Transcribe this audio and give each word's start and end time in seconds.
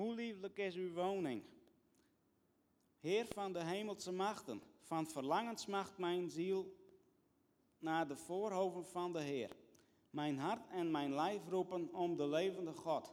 Hoe 0.00 0.14
lieflijk 0.14 0.58
is 0.58 0.74
uw 0.74 0.92
woning. 0.92 1.42
Heer 3.00 3.26
van 3.34 3.52
de 3.52 3.64
hemelse 3.64 4.12
machten, 4.12 4.62
van 4.82 5.06
verlangens 5.06 5.66
macht 5.66 5.98
mijn 5.98 6.30
ziel 6.30 6.74
naar 7.78 8.08
de 8.08 8.16
voorhoven 8.16 8.86
van 8.86 9.12
de 9.12 9.20
Heer. 9.20 9.50
Mijn 10.10 10.38
hart 10.38 10.60
en 10.72 10.90
mijn 10.90 11.14
lijf 11.14 11.40
roepen 11.48 11.88
om 11.92 12.16
de 12.16 12.28
levende 12.28 12.72
God. 12.72 13.12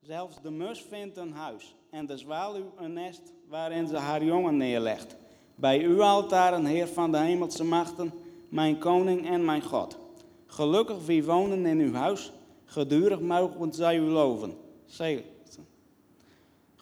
Zelfs 0.00 0.42
de 0.42 0.50
mus 0.50 0.82
vindt 0.82 1.16
een 1.16 1.32
huis 1.32 1.74
en 1.90 2.06
de 2.06 2.16
zwaluw 2.16 2.72
een 2.76 2.92
nest 2.92 3.32
waarin 3.48 3.86
ze 3.86 3.96
haar 3.96 4.24
jongen 4.24 4.56
neerlegt. 4.56 5.16
Bij 5.54 5.84
uw 5.84 6.02
altaren, 6.02 6.64
Heer 6.64 6.88
van 6.88 7.12
de 7.12 7.18
hemelse 7.18 7.64
machten, 7.64 8.12
mijn 8.48 8.78
koning 8.78 9.28
en 9.28 9.44
mijn 9.44 9.62
God. 9.62 9.98
Gelukkig 10.46 11.06
wie 11.06 11.24
wonen 11.24 11.66
in 11.66 11.78
uw 11.78 11.92
huis, 11.92 12.32
gedurig 12.64 13.20
mogen 13.20 13.72
zij 13.72 13.96
u 13.96 14.02
loven. 14.02 14.56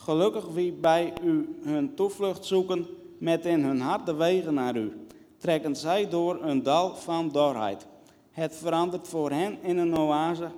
Gelukkig 0.09 0.45
wie 0.47 0.73
bij 0.73 1.12
u 1.23 1.56
hun 1.62 1.95
toevlucht 1.95 2.45
zoeken, 2.45 2.87
met 3.19 3.47
in 3.47 3.64
hun 3.64 3.81
hart 3.81 4.06
de 4.06 4.15
wegen 4.15 4.55
naar 4.55 4.77
u. 4.77 5.06
Trekken 5.39 5.77
zij 5.77 6.09
door 6.09 6.42
een 6.42 6.62
dal 6.62 6.95
van 6.95 7.28
dorheid. 7.28 7.87
Het 8.31 8.56
verandert 8.56 9.09
voor 9.09 9.31
hen 9.31 9.59
in 9.62 9.78
een 9.78 9.98
oase. 9.98 10.50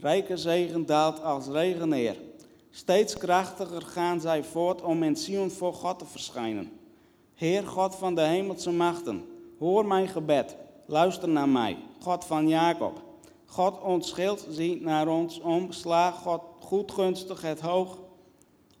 Rijke 0.00 0.36
zegen 0.36 0.86
daalt 0.86 1.22
als 1.22 1.46
regen 1.46 1.88
neer. 1.88 2.16
Steeds 2.70 3.16
krachtiger 3.16 3.82
gaan 3.82 4.20
zij 4.20 4.44
voort 4.44 4.82
om 4.82 5.02
in 5.02 5.16
Sion 5.16 5.50
voor 5.50 5.74
God 5.74 5.98
te 5.98 6.06
verschijnen. 6.06 6.70
Heer 7.34 7.66
God 7.66 7.94
van 7.94 8.14
de 8.14 8.22
hemelse 8.22 8.70
machten, 8.70 9.24
hoor 9.58 9.86
mijn 9.86 10.08
gebed. 10.08 10.56
Luister 10.86 11.28
naar 11.28 11.48
mij, 11.48 11.76
God 12.00 12.24
van 12.24 12.48
Jacob. 12.48 13.02
God 13.46 13.80
ontschilt, 13.80 14.46
zie 14.50 14.80
naar 14.80 15.08
ons 15.08 15.40
om. 15.40 15.72
Sla 15.72 16.10
God 16.10 16.40
goedgunstig 16.58 17.42
het 17.42 17.60
hoog, 17.60 17.98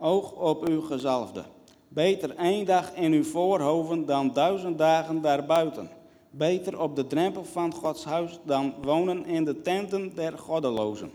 oog 0.02 0.32
op 0.32 0.68
uw 0.68 0.80
gezalfde. 0.80 1.44
Beter 1.88 2.36
één 2.36 2.66
dag 2.66 2.94
in 2.94 3.12
uw 3.12 3.24
voorhoven 3.24 4.06
dan 4.06 4.32
duizend 4.32 4.78
dagen 4.78 5.20
daarbuiten. 5.20 5.90
Beter 6.30 6.80
op 6.80 6.96
de 6.96 7.06
drempel 7.06 7.44
van 7.44 7.74
Gods 7.74 8.04
huis 8.04 8.38
dan 8.44 8.74
wonen 8.82 9.26
in 9.26 9.44
de 9.44 9.62
tenten 9.62 10.14
der 10.14 10.38
goddelozen. 10.38 11.10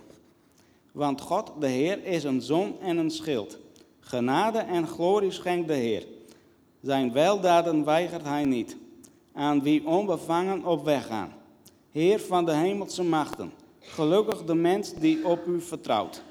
Want 0.91 1.21
God, 1.21 1.52
de 1.59 1.67
Heer, 1.67 2.05
is 2.05 2.23
een 2.23 2.41
zon 2.41 2.75
en 2.81 2.97
een 2.97 3.11
schild. 3.11 3.58
Genade 3.99 4.58
en 4.58 4.88
glorie 4.88 5.31
schenkt 5.31 5.67
de 5.67 5.73
Heer. 5.73 6.05
Zijn 6.81 7.14
weldaden 7.14 7.83
weigert 7.83 8.23
hij 8.23 8.45
niet. 8.45 8.77
Aan 9.33 9.61
wie 9.61 9.87
onbevangen 9.87 10.65
op 10.65 10.86
weg 10.86 11.05
gaan. 11.05 11.33
Heer 11.92 12.20
van 12.20 12.45
de 12.45 12.53
hemelse 12.53 13.03
machten. 13.03 13.52
Gelukkig 13.80 14.43
de 14.43 14.55
mens 14.55 14.93
die 14.93 15.27
op 15.27 15.45
u 15.47 15.61
vertrouwt. 15.61 16.23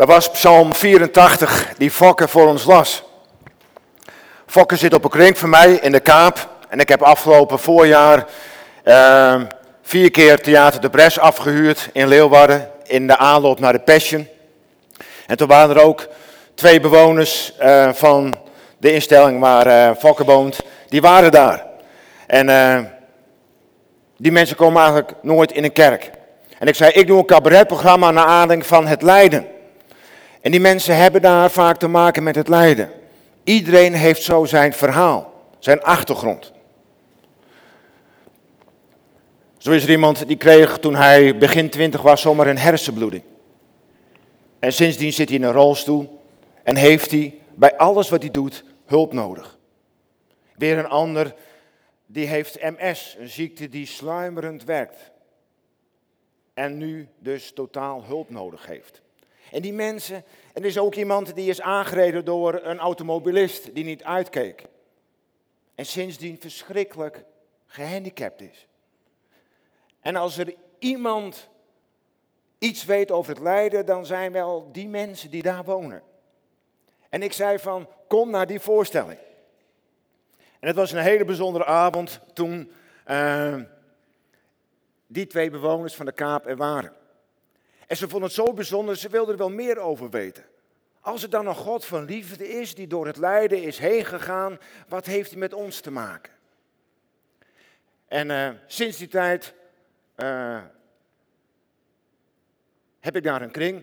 Dat 0.00 0.08
was 0.08 0.30
Psalm 0.30 0.74
84 0.74 1.72
die 1.78 1.90
Fokke 1.90 2.28
voor 2.28 2.46
ons 2.46 2.64
las. 2.64 3.02
Fokke 4.46 4.76
zit 4.76 4.94
op 4.94 5.04
een 5.04 5.10
kring 5.10 5.38
van 5.38 5.48
mij 5.48 5.72
in 5.72 5.92
de 5.92 6.00
Kaap. 6.00 6.48
En 6.68 6.78
ik 6.78 6.88
heb 6.88 7.02
afgelopen 7.02 7.58
voorjaar 7.58 8.26
uh, 8.84 9.40
vier 9.82 10.10
keer 10.10 10.40
Theater 10.40 10.80
de 10.80 10.90
Bres 10.90 11.18
afgehuurd 11.18 11.88
in 11.92 12.08
Leeuwarden. 12.08 12.70
In 12.84 13.06
de 13.06 13.16
aanloop 13.16 13.60
naar 13.60 13.72
de 13.72 13.78
Passion. 13.78 14.28
En 15.26 15.36
toen 15.36 15.48
waren 15.48 15.76
er 15.76 15.82
ook 15.82 16.08
twee 16.54 16.80
bewoners 16.80 17.52
uh, 17.62 17.92
van 17.92 18.34
de 18.78 18.92
instelling 18.92 19.40
waar 19.40 19.66
uh, 19.66 19.96
Fokke 19.98 20.24
woont. 20.24 20.60
Die 20.88 21.00
waren 21.00 21.30
daar. 21.30 21.66
En 22.26 22.48
uh, 22.48 22.78
die 24.16 24.32
mensen 24.32 24.56
komen 24.56 24.80
eigenlijk 24.80 25.12
nooit 25.22 25.52
in 25.52 25.64
een 25.64 25.72
kerk. 25.72 26.10
En 26.58 26.66
ik 26.66 26.74
zei, 26.74 26.90
ik 26.92 27.06
doe 27.06 27.18
een 27.18 27.26
cabaretprogramma 27.26 28.10
naar 28.10 28.26
aanleiding 28.26 28.66
van 28.66 28.86
het 28.86 29.02
lijden. 29.02 29.58
En 30.40 30.50
die 30.50 30.60
mensen 30.60 30.96
hebben 30.96 31.22
daar 31.22 31.50
vaak 31.50 31.76
te 31.76 31.88
maken 31.88 32.22
met 32.22 32.34
het 32.34 32.48
lijden. 32.48 32.90
Iedereen 33.44 33.94
heeft 33.94 34.22
zo 34.22 34.44
zijn 34.44 34.72
verhaal, 34.72 35.32
zijn 35.58 35.82
achtergrond. 35.82 36.52
Zo 39.58 39.70
is 39.70 39.82
er 39.84 39.90
iemand 39.90 40.26
die 40.26 40.36
kreeg 40.36 40.78
toen 40.78 40.94
hij 40.94 41.38
begin 41.38 41.70
twintig 41.70 42.02
was 42.02 42.20
zomaar 42.20 42.46
een 42.46 42.58
hersenbloeding. 42.58 43.22
En 44.58 44.72
sindsdien 44.72 45.12
zit 45.12 45.28
hij 45.28 45.38
in 45.38 45.44
een 45.44 45.52
rolstoel 45.52 46.22
en 46.62 46.76
heeft 46.76 47.10
hij 47.10 47.34
bij 47.54 47.76
alles 47.76 48.08
wat 48.08 48.22
hij 48.22 48.30
doet 48.30 48.64
hulp 48.86 49.12
nodig. 49.12 49.58
Weer 50.56 50.78
een 50.78 50.88
ander 50.88 51.34
die 52.06 52.26
heeft 52.26 52.62
MS, 52.62 53.16
een 53.18 53.28
ziekte 53.28 53.68
die 53.68 53.86
sluimerend 53.86 54.64
werkt. 54.64 55.10
En 56.54 56.76
nu 56.76 57.08
dus 57.18 57.52
totaal 57.52 58.04
hulp 58.04 58.30
nodig 58.30 58.66
heeft. 58.66 59.02
En 59.50 59.62
die 59.62 59.72
mensen, 59.72 60.16
en 60.52 60.62
er 60.62 60.68
is 60.68 60.78
ook 60.78 60.94
iemand 60.94 61.34
die 61.34 61.48
is 61.48 61.60
aangereden 61.60 62.24
door 62.24 62.60
een 62.62 62.78
automobilist 62.78 63.74
die 63.74 63.84
niet 63.84 64.04
uitkeek. 64.04 64.64
En 65.74 65.86
sindsdien 65.86 66.40
verschrikkelijk 66.40 67.24
gehandicapt 67.66 68.40
is. 68.40 68.66
En 70.00 70.16
als 70.16 70.38
er 70.38 70.54
iemand 70.78 71.48
iets 72.58 72.84
weet 72.84 73.10
over 73.10 73.32
het 73.34 73.42
lijden, 73.42 73.86
dan 73.86 74.06
zijn 74.06 74.32
wel 74.32 74.68
die 74.72 74.88
mensen 74.88 75.30
die 75.30 75.42
daar 75.42 75.64
wonen. 75.64 76.02
En 77.08 77.22
ik 77.22 77.32
zei 77.32 77.58
van, 77.58 77.88
kom 78.08 78.30
naar 78.30 78.46
die 78.46 78.60
voorstelling. 78.60 79.18
En 80.58 80.66
het 80.66 80.76
was 80.76 80.92
een 80.92 81.02
hele 81.02 81.24
bijzondere 81.24 81.64
avond 81.64 82.20
toen 82.32 82.72
uh, 83.06 83.60
die 85.06 85.26
twee 85.26 85.50
bewoners 85.50 85.94
van 85.94 86.06
de 86.06 86.12
Kaap 86.12 86.46
er 86.46 86.56
waren. 86.56 86.92
En 87.90 87.96
ze 87.96 88.08
vonden 88.08 88.28
het 88.28 88.38
zo 88.38 88.52
bijzonder, 88.52 88.96
ze 88.96 89.08
wilden 89.08 89.32
er 89.32 89.38
wel 89.38 89.50
meer 89.50 89.78
over 89.78 90.10
weten. 90.10 90.44
Als 91.00 91.22
er 91.22 91.30
dan 91.30 91.46
een 91.46 91.54
God 91.54 91.84
van 91.84 92.04
liefde 92.04 92.48
is, 92.48 92.74
die 92.74 92.86
door 92.86 93.06
het 93.06 93.16
lijden 93.16 93.62
is 93.62 93.78
heen 93.78 94.04
gegaan, 94.04 94.58
wat 94.88 95.06
heeft 95.06 95.30
hij 95.30 95.38
met 95.38 95.52
ons 95.52 95.80
te 95.80 95.90
maken? 95.90 96.32
En 98.08 98.28
uh, 98.28 98.50
sinds 98.66 98.96
die 98.96 99.08
tijd 99.08 99.54
uh, 100.16 100.62
heb 103.00 103.16
ik 103.16 103.22
daar 103.22 103.42
een 103.42 103.50
kring. 103.50 103.82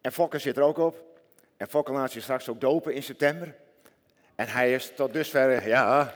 En 0.00 0.12
Fokker 0.12 0.40
zit 0.40 0.56
er 0.56 0.62
ook 0.62 0.78
op. 0.78 1.20
En 1.56 1.68
Fokker 1.68 1.94
laat 1.94 2.10
zich 2.10 2.22
straks 2.22 2.48
ook 2.48 2.60
dopen 2.60 2.94
in 2.94 3.02
september. 3.02 3.54
En 4.34 4.48
hij 4.48 4.74
is 4.74 4.92
tot 4.94 5.12
dusver, 5.12 5.68
ja. 5.68 6.14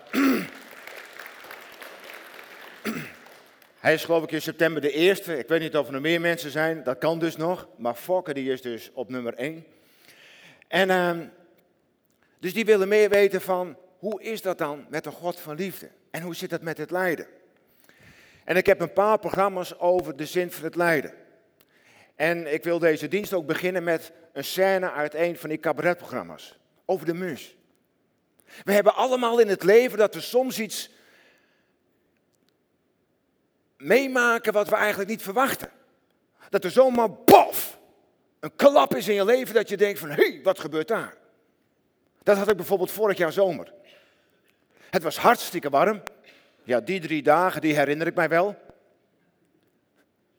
Hij 3.84 3.94
is 3.94 4.04
geloof 4.04 4.22
ik 4.22 4.32
in 4.32 4.42
september 4.42 4.82
de 4.82 4.90
eerste. 4.90 5.38
Ik 5.38 5.48
weet 5.48 5.60
niet 5.60 5.76
of 5.76 5.88
er 5.88 6.00
meer 6.00 6.20
mensen 6.20 6.50
zijn. 6.50 6.82
Dat 6.82 6.98
kan 6.98 7.18
dus 7.18 7.36
nog. 7.36 7.68
Maar 7.76 7.94
Fokker 7.94 8.34
die 8.34 8.52
is 8.52 8.62
dus 8.62 8.90
op 8.94 9.10
nummer 9.10 9.34
1. 9.34 9.64
En 10.68 10.88
uh, 10.88 11.26
dus 12.38 12.54
die 12.54 12.64
willen 12.64 12.88
meer 12.88 13.08
weten 13.08 13.40
van 13.40 13.76
hoe 13.98 14.22
is 14.22 14.42
dat 14.42 14.58
dan 14.58 14.86
met 14.88 15.06
een 15.06 15.12
God 15.12 15.40
van 15.40 15.56
liefde? 15.56 15.90
En 16.10 16.22
hoe 16.22 16.34
zit 16.34 16.50
dat 16.50 16.62
met 16.62 16.78
het 16.78 16.90
lijden? 16.90 17.26
En 18.44 18.56
ik 18.56 18.66
heb 18.66 18.80
een 18.80 18.92
paar 18.92 19.18
programma's 19.18 19.78
over 19.78 20.16
de 20.16 20.26
zin 20.26 20.50
van 20.50 20.64
het 20.64 20.76
lijden. 20.76 21.12
En 22.14 22.52
ik 22.52 22.64
wil 22.64 22.78
deze 22.78 23.08
dienst 23.08 23.32
ook 23.32 23.46
beginnen 23.46 23.84
met 23.84 24.12
een 24.32 24.44
scène 24.44 24.90
uit 24.90 25.14
een 25.14 25.36
van 25.36 25.48
die 25.48 25.60
cabaretprogramma's. 25.60 26.58
Over 26.84 27.06
de 27.06 27.14
mus. 27.14 27.56
We 28.64 28.72
hebben 28.72 28.94
allemaal 28.94 29.38
in 29.38 29.48
het 29.48 29.62
leven 29.62 29.98
dat 29.98 30.14
we 30.14 30.20
soms 30.20 30.58
iets 30.58 30.90
meemaken 33.76 34.52
wat 34.52 34.68
we 34.68 34.74
eigenlijk 34.74 35.10
niet 35.10 35.22
verwachten. 35.22 35.70
Dat 36.48 36.64
er 36.64 36.70
zomaar 36.70 37.12
bof, 37.12 37.78
een 38.40 38.56
klap 38.56 38.94
is 38.94 39.08
in 39.08 39.14
je 39.14 39.24
leven 39.24 39.54
dat 39.54 39.68
je 39.68 39.76
denkt 39.76 39.98
van, 39.98 40.08
hé, 40.08 40.14
hey, 40.14 40.40
wat 40.42 40.60
gebeurt 40.60 40.88
daar? 40.88 41.16
Dat 42.22 42.36
had 42.36 42.50
ik 42.50 42.56
bijvoorbeeld 42.56 42.90
vorig 42.90 43.18
jaar 43.18 43.32
zomer. 43.32 43.72
Het 44.90 45.02
was 45.02 45.16
hartstikke 45.16 45.70
warm. 45.70 46.02
Ja, 46.62 46.80
die 46.80 47.00
drie 47.00 47.22
dagen, 47.22 47.60
die 47.60 47.74
herinner 47.74 48.06
ik 48.06 48.14
mij 48.14 48.28
wel. 48.28 48.56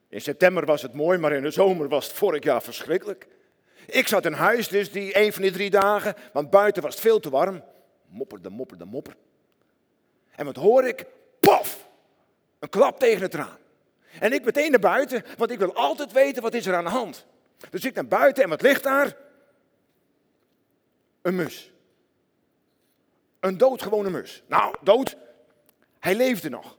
In 0.10 0.22
september 0.22 0.66
was 0.66 0.82
het 0.82 0.94
mooi, 0.94 1.18
maar 1.18 1.34
in 1.34 1.44
de 1.44 1.52
zomer 1.52 1.88
was 1.88 2.08
het 2.08 2.16
vorig 2.16 2.44
jaar 2.44 2.62
verschrikkelijk. 2.62 3.28
Ik 3.86 4.08
zat 4.08 4.26
in 4.26 4.34
huis 4.34 4.68
dus 4.68 4.92
die 4.92 5.18
een 5.18 5.34
van 5.34 5.42
die 5.42 5.52
drie 5.52 5.70
dagen, 5.70 6.16
want 6.34 6.50
buiten 6.50 6.84
was 6.84 6.94
het 6.94 7.02
veel 7.02 7.20
te 7.20 7.30
warm. 7.30 7.64
Mopper, 8.08 8.42
de 8.42 8.50
mopper, 8.50 8.78
de 8.78 8.86
mopper. 8.86 9.16
En 10.36 10.46
wat 10.46 10.56
hoor 10.56 10.88
ik? 10.88 11.06
Een 12.66 12.72
klap 12.72 13.00
tegen 13.00 13.22
het 13.22 13.34
raam. 13.34 13.58
En 14.20 14.34
ik 14.34 14.46
meteen 14.46 14.72
naar 14.72 14.80
buiten, 14.80 15.24
want 15.38 15.52
ik 15.52 15.60
wil 15.60 15.74
altijd 15.74 16.12
weten 16.12 16.42
wat 16.42 16.54
is 16.54 16.66
er 16.66 16.76
aan 16.76 16.84
de 16.84 16.90
hand. 16.90 17.26
Dus 17.70 17.86
ik 17.86 17.96
naar 17.96 18.08
buiten 18.08 18.44
en 18.44 18.50
wat 18.50 18.62
ligt 18.62 18.84
daar? 18.84 19.16
Een 21.22 21.36
mus. 21.36 21.72
Een 23.40 23.58
doodgewone 23.58 24.10
mus. 24.10 24.44
Nou, 24.48 24.76
dood. 24.82 25.16
Hij 26.00 26.16
leefde 26.16 26.50
nog. 26.50 26.78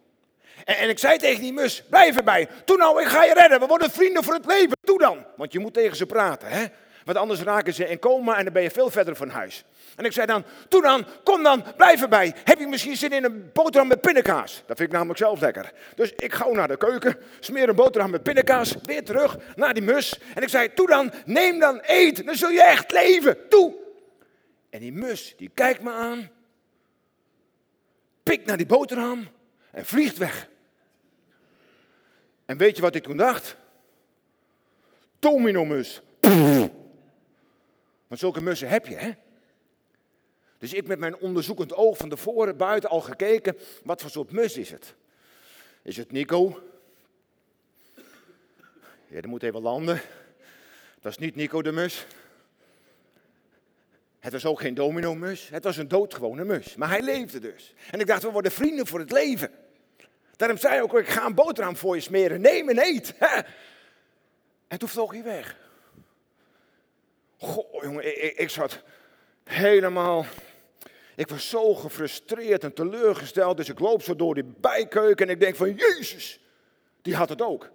En, 0.65 0.77
en, 0.77 0.89
ik 0.89 0.99
zei 0.99 1.19
tegen 1.19 1.43
die 1.43 1.53
mus, 1.53 1.83
blijf 1.83 2.17
erbij. 2.17 2.49
Toen 2.65 2.79
nou, 2.79 3.03
ik 3.03 3.09
ga 3.09 3.25
je 3.25 3.35
redden. 3.35 3.61
We 3.61 3.67
worden 3.67 3.91
vrienden 3.91 4.25
voor 4.25 4.35
het 4.35 4.47
leven. 4.47 4.77
Doe 4.81 4.99
dan. 4.99 5.25
Want 5.37 5.53
je 5.53 5.59
moet 5.59 5.75
tegen 5.75 5.97
ze 5.97 6.07
praten, 6.07 6.49
hè. 6.49 6.67
Want 7.05 7.19
anders 7.19 7.41
raken 7.41 7.75
ze 7.75 7.89
in 7.89 7.99
coma 7.99 8.39
en 8.39 8.45
dan 8.45 8.53
ben 8.53 8.63
je 8.63 8.71
veel 8.71 8.91
verder 8.91 9.17
van 9.17 9.29
huis. 9.29 9.65
En 9.97 10.05
ik 10.05 10.13
zei 10.13 10.27
dan, 10.27 10.45
doe 10.69 10.83
dan, 10.83 11.07
kom 11.25 11.43
dan, 11.43 11.65
blijf 11.77 12.03
erbij. 12.03 12.35
Heb 12.45 12.59
je 12.59 12.67
misschien 12.67 12.97
zin 12.97 13.13
in 13.13 13.25
een 13.25 13.51
boterham 13.53 13.89
met 13.89 14.01
pindakaas? 14.01 14.63
Dat 14.67 14.77
vind 14.77 14.89
ik 14.89 14.95
namelijk 14.95 15.19
zelf 15.19 15.41
lekker. 15.41 15.73
Dus 15.95 16.13
ik 16.13 16.35
ga 16.35 16.49
naar 16.49 16.69
de 16.69 16.77
keuken, 16.77 17.17
smeer 17.41 17.69
een 17.69 17.75
boterham 17.75 18.11
met 18.11 18.23
pindakaas, 18.23 18.75
weer 18.83 19.05
terug 19.05 19.37
naar 19.55 19.75
die 19.75 19.83
mus. 19.83 20.21
En 20.35 20.43
ik 20.43 20.49
zei, 20.49 20.69
doe 20.75 20.87
dan, 20.87 21.13
neem 21.25 21.59
dan, 21.59 21.81
eet, 21.83 22.27
dan 22.27 22.35
zul 22.35 22.51
je 22.51 22.63
echt 22.63 22.93
leven. 22.93 23.39
Doe. 23.49 23.75
En 24.71 24.81
die 24.81 24.93
mus, 24.93 25.35
die 25.37 25.51
kijkt 25.55 25.83
me 25.83 25.91
aan, 25.91 26.31
pikt 28.23 28.47
naar 28.47 28.57
die 28.57 28.67
boterham 28.67 29.29
en 29.71 29.87
vliegt 29.87 30.17
weg. 30.17 30.49
En 32.45 32.57
weet 32.57 32.77
je 32.77 32.83
wat 32.83 32.95
ik 32.95 33.03
toen 33.03 33.17
dacht? 33.17 33.57
Domino-mus. 35.19 36.03
Want 38.07 38.21
zulke 38.21 38.43
mussen 38.43 38.69
heb 38.69 38.87
je, 38.87 38.97
hè? 38.97 39.11
Dus 40.59 40.73
ik 40.73 40.87
met 40.87 40.99
mijn 40.99 41.17
onderzoekend 41.17 41.75
oog 41.75 41.97
van 41.97 42.09
tevoren 42.09 42.57
buiten 42.57 42.91
al 42.91 43.01
gekeken, 43.01 43.57
wat 43.85 44.01
voor 44.01 44.11
soort 44.11 44.33
mus 44.33 44.57
is 44.57 44.71
het? 44.71 44.95
Is 45.83 45.97
het 45.97 46.13
Nico? 46.13 46.63
Ja, 49.09 49.21
die 49.21 49.31
moet 49.31 49.43
even 49.43 49.61
landen. 49.61 50.01
Dat 51.01 51.13
is 51.13 51.19
niet 51.19 51.35
Nico 51.35 51.63
de 51.63 51.73
mus. 51.73 52.07
Het 54.19 54.33
was 54.33 54.47
ook 54.47 54.61
geen 54.61 54.75
domino-mus, 54.75 55.49
het 55.49 55.65
was 55.65 55.77
een 55.77 55.89
doodgewone 55.89 56.45
mus. 56.45 56.75
Maar 56.75 56.89
hij 56.89 57.03
leefde 57.03 57.39
dus. 57.39 57.75
En 57.91 58.01
ik 58.01 58.07
dacht, 58.07 58.23
we 58.23 58.31
worden 58.31 58.53
vrienden 58.53 58.87
voor 58.87 58.99
het 58.99 59.13
leven. 59.13 59.51
Daarom 60.37 60.59
zei 60.59 60.73
hij 60.73 60.83
ook, 60.83 60.99
ik 60.99 61.09
ga 61.09 61.27
een 61.27 61.35
boterham 61.35 61.77
voor 61.77 61.95
je 61.95 62.01
smeren. 62.01 62.41
Neem 62.41 62.69
en 62.69 62.79
eet. 62.79 63.15
En 64.69 64.79
toen 64.79 64.89
vloog 64.89 65.13
hij 65.13 65.23
weg. 65.23 65.57
Goh, 67.37 67.83
jongen, 67.83 68.25
ik, 68.25 68.37
ik 68.37 68.51
zat 68.51 68.83
helemaal... 69.45 70.27
Ik 71.17 71.29
was 71.29 71.49
zo 71.49 71.75
gefrustreerd 71.75 72.65
en 72.65 72.73
teleurgesteld, 72.73 73.57
dus 73.57 73.69
ik 73.69 73.79
loop 73.79 74.03
zo 74.03 74.17
door 74.17 74.35
die 74.35 74.45
bijkeuken 74.45 75.27
en 75.27 75.33
ik 75.33 75.41
denk 75.41 75.57
van, 75.57 75.75
Jezus, 75.75 76.41
die 77.03 77.15
had 77.17 77.29
het 77.29 77.43
ook. 77.43 77.71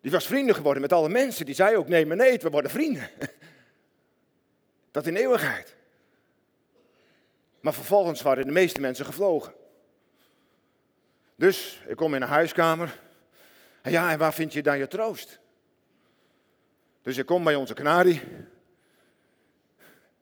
Die 0.00 0.10
was 0.10 0.26
vrienden 0.26 0.54
geworden 0.54 0.82
met 0.82 0.92
alle 0.92 1.08
mensen. 1.08 1.46
Die 1.46 1.54
zei 1.54 1.76
ook, 1.76 1.88
nee, 1.88 2.06
maar 2.06 2.16
nee, 2.16 2.38
we 2.38 2.50
worden 2.50 2.70
vrienden. 2.70 3.10
Dat 4.90 5.06
in 5.06 5.16
eeuwigheid. 5.16 5.76
Maar 7.60 7.74
vervolgens 7.74 8.22
waren 8.22 8.46
de 8.46 8.52
meeste 8.52 8.80
mensen 8.80 9.04
gevlogen. 9.04 9.54
Dus 11.34 11.82
ik 11.86 11.96
kom 11.96 12.14
in 12.14 12.22
een 12.22 12.28
huiskamer. 12.28 13.00
En 13.82 13.90
ja, 13.90 14.12
en 14.12 14.18
waar 14.18 14.34
vind 14.34 14.52
je 14.52 14.62
dan 14.62 14.78
je 14.78 14.88
troost? 14.88 15.40
Dus 17.02 17.16
ik 17.16 17.26
kom 17.26 17.44
bij 17.44 17.54
onze 17.54 17.74
kanarie. 17.74 18.22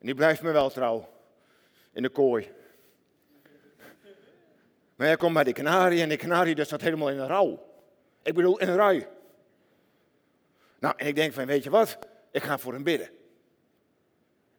Die 0.06 0.14
blijft 0.14 0.42
me 0.42 0.50
wel 0.50 0.70
trouw. 0.70 1.08
In 1.92 2.02
de 2.02 2.08
kooi. 2.08 2.52
Maar 4.96 5.06
hij 5.06 5.16
komt 5.16 5.34
bij 5.34 5.44
die 5.44 5.52
kanarie 5.52 6.02
en 6.02 6.08
die 6.08 6.18
kanarie 6.18 6.54
dat 6.54 6.66
staat 6.66 6.80
helemaal 6.80 7.10
in 7.10 7.18
een 7.18 7.26
rouw. 7.26 7.66
Ik 8.22 8.34
bedoel, 8.34 8.58
in 8.58 8.68
een 8.68 8.76
rui. 8.76 9.06
Nou, 10.78 10.94
en 10.96 11.06
ik 11.06 11.14
denk 11.14 11.32
van, 11.32 11.46
weet 11.46 11.64
je 11.64 11.70
wat? 11.70 11.98
Ik 12.30 12.42
ga 12.42 12.58
voor 12.58 12.72
hem 12.72 12.82
bidden. 12.82 13.08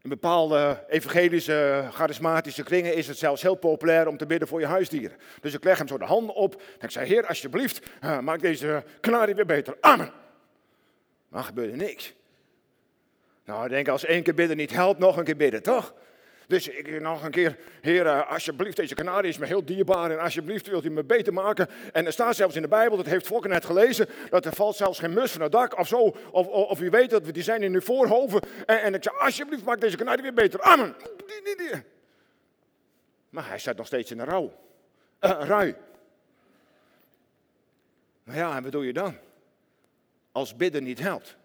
In 0.01 0.09
bepaalde 0.09 0.85
evangelische, 0.87 1.87
charismatische 1.91 2.63
kringen 2.63 2.95
is 2.95 3.07
het 3.07 3.17
zelfs 3.17 3.41
heel 3.41 3.55
populair 3.55 4.07
om 4.07 4.17
te 4.17 4.25
bidden 4.25 4.47
voor 4.47 4.59
je 4.59 4.65
huisdieren. 4.65 5.17
Dus 5.41 5.53
ik 5.53 5.63
leg 5.63 5.77
hem 5.77 5.87
zo 5.87 5.97
de 5.97 6.05
handen 6.05 6.35
op 6.35 6.61
en 6.61 6.85
ik 6.85 6.91
zei, 6.91 7.07
heer, 7.07 7.27
alsjeblieft, 7.27 7.85
uh, 8.03 8.19
maak 8.19 8.39
deze 8.39 8.83
kanarie 8.99 9.35
weer 9.35 9.45
beter. 9.45 9.77
Amen. 9.79 10.11
Maar 11.27 11.43
gebeurde 11.43 11.75
niks. 11.75 12.13
Nou, 13.47 13.63
ik 13.63 13.69
denk, 13.69 13.87
als 13.87 14.05
één 14.05 14.23
keer 14.23 14.33
bidden 14.33 14.57
niet 14.57 14.71
helpt, 14.71 14.99
nog 14.99 15.17
een 15.17 15.23
keer 15.23 15.35
bidden, 15.35 15.63
toch? 15.63 15.93
Dus 16.47 16.67
ik 16.67 17.01
nog 17.01 17.23
een 17.23 17.31
keer, 17.31 17.57
heer, 17.81 18.05
uh, 18.05 18.31
alsjeblieft, 18.31 18.75
deze 18.75 18.95
kanarie 18.95 19.29
is 19.29 19.37
me 19.37 19.45
heel 19.45 19.65
dierbaar 19.65 20.11
en 20.11 20.19
alsjeblieft 20.19 20.67
wilt 20.67 20.85
u 20.85 20.89
me 20.89 21.03
beter 21.03 21.33
maken. 21.33 21.67
En 21.93 22.05
er 22.05 22.11
staat 22.11 22.35
zelfs 22.35 22.55
in 22.55 22.61
de 22.61 22.67
Bijbel, 22.67 22.97
dat 22.97 23.05
heeft 23.05 23.25
Fokker 23.25 23.49
net 23.49 23.65
gelezen, 23.65 24.07
dat 24.29 24.45
er 24.45 24.53
valt 24.53 24.75
zelfs 24.75 24.99
geen 24.99 25.13
mus 25.13 25.31
van 25.31 25.41
het 25.41 25.51
dak 25.51 25.79
of 25.79 25.87
zo. 25.87 26.15
Of, 26.31 26.47
of, 26.47 26.81
u 26.81 26.89
weet 26.89 27.09
dat 27.09 27.25
we 27.25 27.31
die 27.31 27.43
zijn 27.43 27.63
in 27.63 27.73
uw 27.73 27.81
voorhoven. 27.81 28.41
En, 28.65 28.81
en 28.81 28.93
ik 28.93 29.03
zei, 29.03 29.15
alsjeblieft, 29.17 29.63
maak 29.63 29.81
deze 29.81 29.97
kanarie 29.97 30.21
weer 30.21 30.33
beter. 30.33 30.61
Amen. 30.61 30.95
Maar 33.29 33.47
hij 33.47 33.59
staat 33.59 33.77
nog 33.77 33.87
steeds 33.87 34.11
in 34.11 34.17
de 34.17 34.23
rouw. 34.23 34.53
Uh, 35.21 35.39
rui. 35.43 35.75
Nou 38.23 38.37
ja, 38.37 38.55
en 38.55 38.63
wat 38.63 38.71
doe 38.71 38.85
je 38.85 38.93
dan? 38.93 39.15
Als 40.31 40.55
bidden 40.55 40.83
niet 40.83 40.99
helpt. 40.99 41.37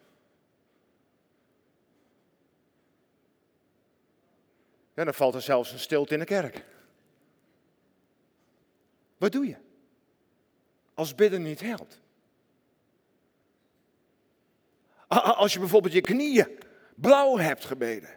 Ja, 4.94 5.04
dan 5.04 5.14
valt 5.14 5.34
er 5.34 5.42
zelfs 5.42 5.72
een 5.72 5.78
stilte 5.78 6.12
in 6.12 6.20
de 6.20 6.26
kerk. 6.26 6.64
Wat 9.16 9.32
doe 9.32 9.46
je? 9.46 9.56
Als 10.94 11.14
bidden 11.14 11.42
niet 11.42 11.60
helpt. 11.60 12.00
Als 15.08 15.52
je 15.52 15.58
bijvoorbeeld 15.58 15.94
je 15.94 16.00
knieën 16.00 16.58
blauw 16.94 17.38
hebt 17.38 17.64
gebeden. 17.64 18.08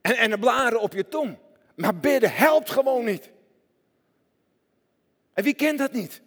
En, 0.00 0.16
en 0.16 0.30
de 0.30 0.38
blaren 0.38 0.80
op 0.80 0.92
je 0.92 1.08
tong. 1.08 1.38
Maar 1.74 1.96
bidden 1.96 2.32
helpt 2.32 2.70
gewoon 2.70 3.04
niet. 3.04 3.30
En 5.32 5.44
wie 5.44 5.54
kent 5.54 5.78
dat 5.78 5.92
niet? 5.92 6.22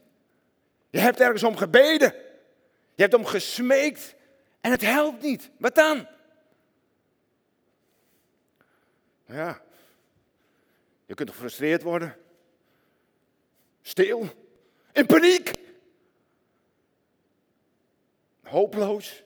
Je 0.90 1.00
hebt 1.00 1.20
ergens 1.20 1.44
om 1.44 1.56
gebeden. 1.56 2.14
Je 2.96 3.02
hebt 3.02 3.14
om 3.14 3.26
gesmeekt. 3.26 4.16
En 4.62 4.72
het 4.72 4.82
helpt 4.82 5.22
niet. 5.22 5.50
Wat 5.58 5.76
dan? 5.76 6.08
Ja, 9.30 9.62
je 11.06 11.14
kunt 11.14 11.30
gefrustreerd 11.30 11.82
worden, 11.82 12.16
stil, 13.82 14.28
in 14.92 15.06
paniek, 15.06 15.52
hopeloos. 18.44 19.24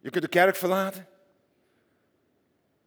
Je 0.00 0.10
kunt 0.10 0.24
de 0.24 0.30
kerk 0.30 0.56
verlaten. 0.56 1.08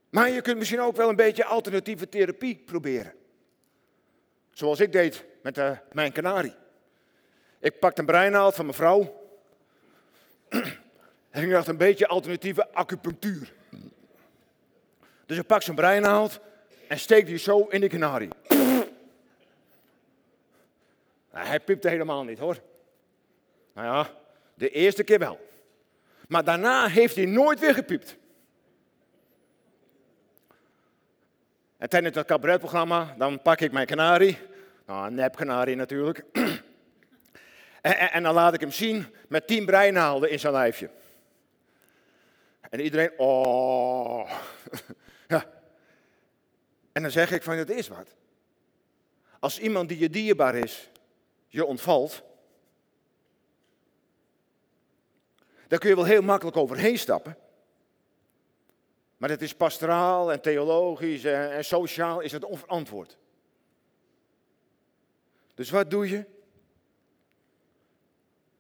Maar 0.10 0.30
je 0.30 0.42
kunt 0.42 0.58
misschien 0.58 0.82
ook 0.82 0.96
wel 0.96 1.10
een 1.10 1.16
beetje 1.16 1.46
alternatieve 1.46 2.10
therapie 2.10 2.64
proberen. 2.66 3.14
Zoals 4.52 4.80
ik 4.80 4.92
deed 4.92 5.26
met 5.42 5.58
uh, 5.58 5.78
mijn 5.92 6.12
kanarie. 6.12 6.56
Ik 7.60 7.80
pakte 7.80 8.00
een 8.00 8.08
breinaald 8.08 8.56
van 8.56 8.66
mijn 8.66 8.78
vrouw. 8.78 9.22
En 11.30 11.44
ik 11.44 11.50
dacht 11.50 11.68
een 11.68 11.78
beetje 11.78 12.08
alternatieve 12.08 12.74
acupunctuur. 12.74 13.54
Dus 15.34 15.42
ik 15.42 15.48
pak 15.48 15.62
zijn 15.62 15.76
breinaald 15.76 16.40
en 16.88 17.00
steek 17.00 17.26
die 17.26 17.38
zo 17.38 17.60
in 17.60 17.80
die 17.80 17.90
kanarie. 17.90 18.30
Nou, 21.32 21.46
hij 21.46 21.60
piepte 21.60 21.90
helemaal 21.90 22.24
niet 22.24 22.40
hoor. 22.40 22.58
Nou 23.74 23.88
ja, 23.88 24.10
de 24.54 24.70
eerste 24.70 25.04
keer 25.04 25.20
wel. 25.20 25.40
Maar 26.28 26.44
daarna 26.44 26.88
heeft 26.88 27.16
hij 27.16 27.26
nooit 27.26 27.60
weer 27.60 27.74
gepiept. 27.74 28.18
En 31.78 31.90
tijdens 31.90 32.16
het 32.16 32.28
cabaretprogramma, 32.28 33.16
dan 33.18 33.42
pak 33.42 33.62
ik 33.62 33.72
mijn 33.72 33.88
kanarie. 33.88 34.38
Nou, 34.86 35.08
een 35.08 35.16
nep 35.16 35.36
kanarie 35.36 35.76
natuurlijk. 35.76 36.24
En, 37.82 37.98
en, 37.98 38.12
en, 38.12 38.24
dan 38.24 38.34
laat 38.34 38.54
ik 38.54 38.60
hem 38.60 38.72
zien 38.72 39.06
met 39.28 39.48
tien 39.48 39.66
breinaalden 39.66 40.30
in 40.30 40.40
zijn 40.40 40.54
lijfje. 40.54 40.90
En 42.70 42.80
iedereen, 42.80 43.12
oh. 43.18 44.32
En 46.94 47.02
dan 47.02 47.12
zeg 47.12 47.32
ik 47.32 47.44
van, 47.44 47.58
het 47.58 47.70
is 47.70 47.88
wat. 47.88 48.16
Als 49.40 49.60
iemand 49.60 49.90
die 49.90 49.98
je 49.98 50.10
dierbaar 50.10 50.56
is, 50.56 50.90
je 51.48 51.66
ontvalt, 51.66 52.24
daar 55.68 55.80
kun 55.80 55.90
je 55.90 55.96
wel 55.96 56.06
heel 56.06 56.22
makkelijk 56.22 56.58
overheen 56.58 56.98
stappen. 56.98 57.38
Maar 59.18 59.30
het 59.30 59.42
is 59.42 59.56
pastoraal 59.56 60.32
en 60.32 60.42
theologisch 60.42 61.24
en, 61.24 61.52
en 61.52 61.66
sociaal 61.66 62.20
is 62.20 62.32
het 62.32 62.44
onverantwoord. 62.44 63.18
Dus 65.54 65.70
wat 65.70 65.90
doe 65.90 66.10
je? 66.10 66.26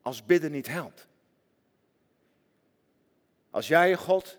Als 0.01 0.25
bidden 0.25 0.51
niet 0.51 0.67
helpt. 0.67 1.07
Als 3.49 3.67
jij 3.67 3.95
God 3.95 4.37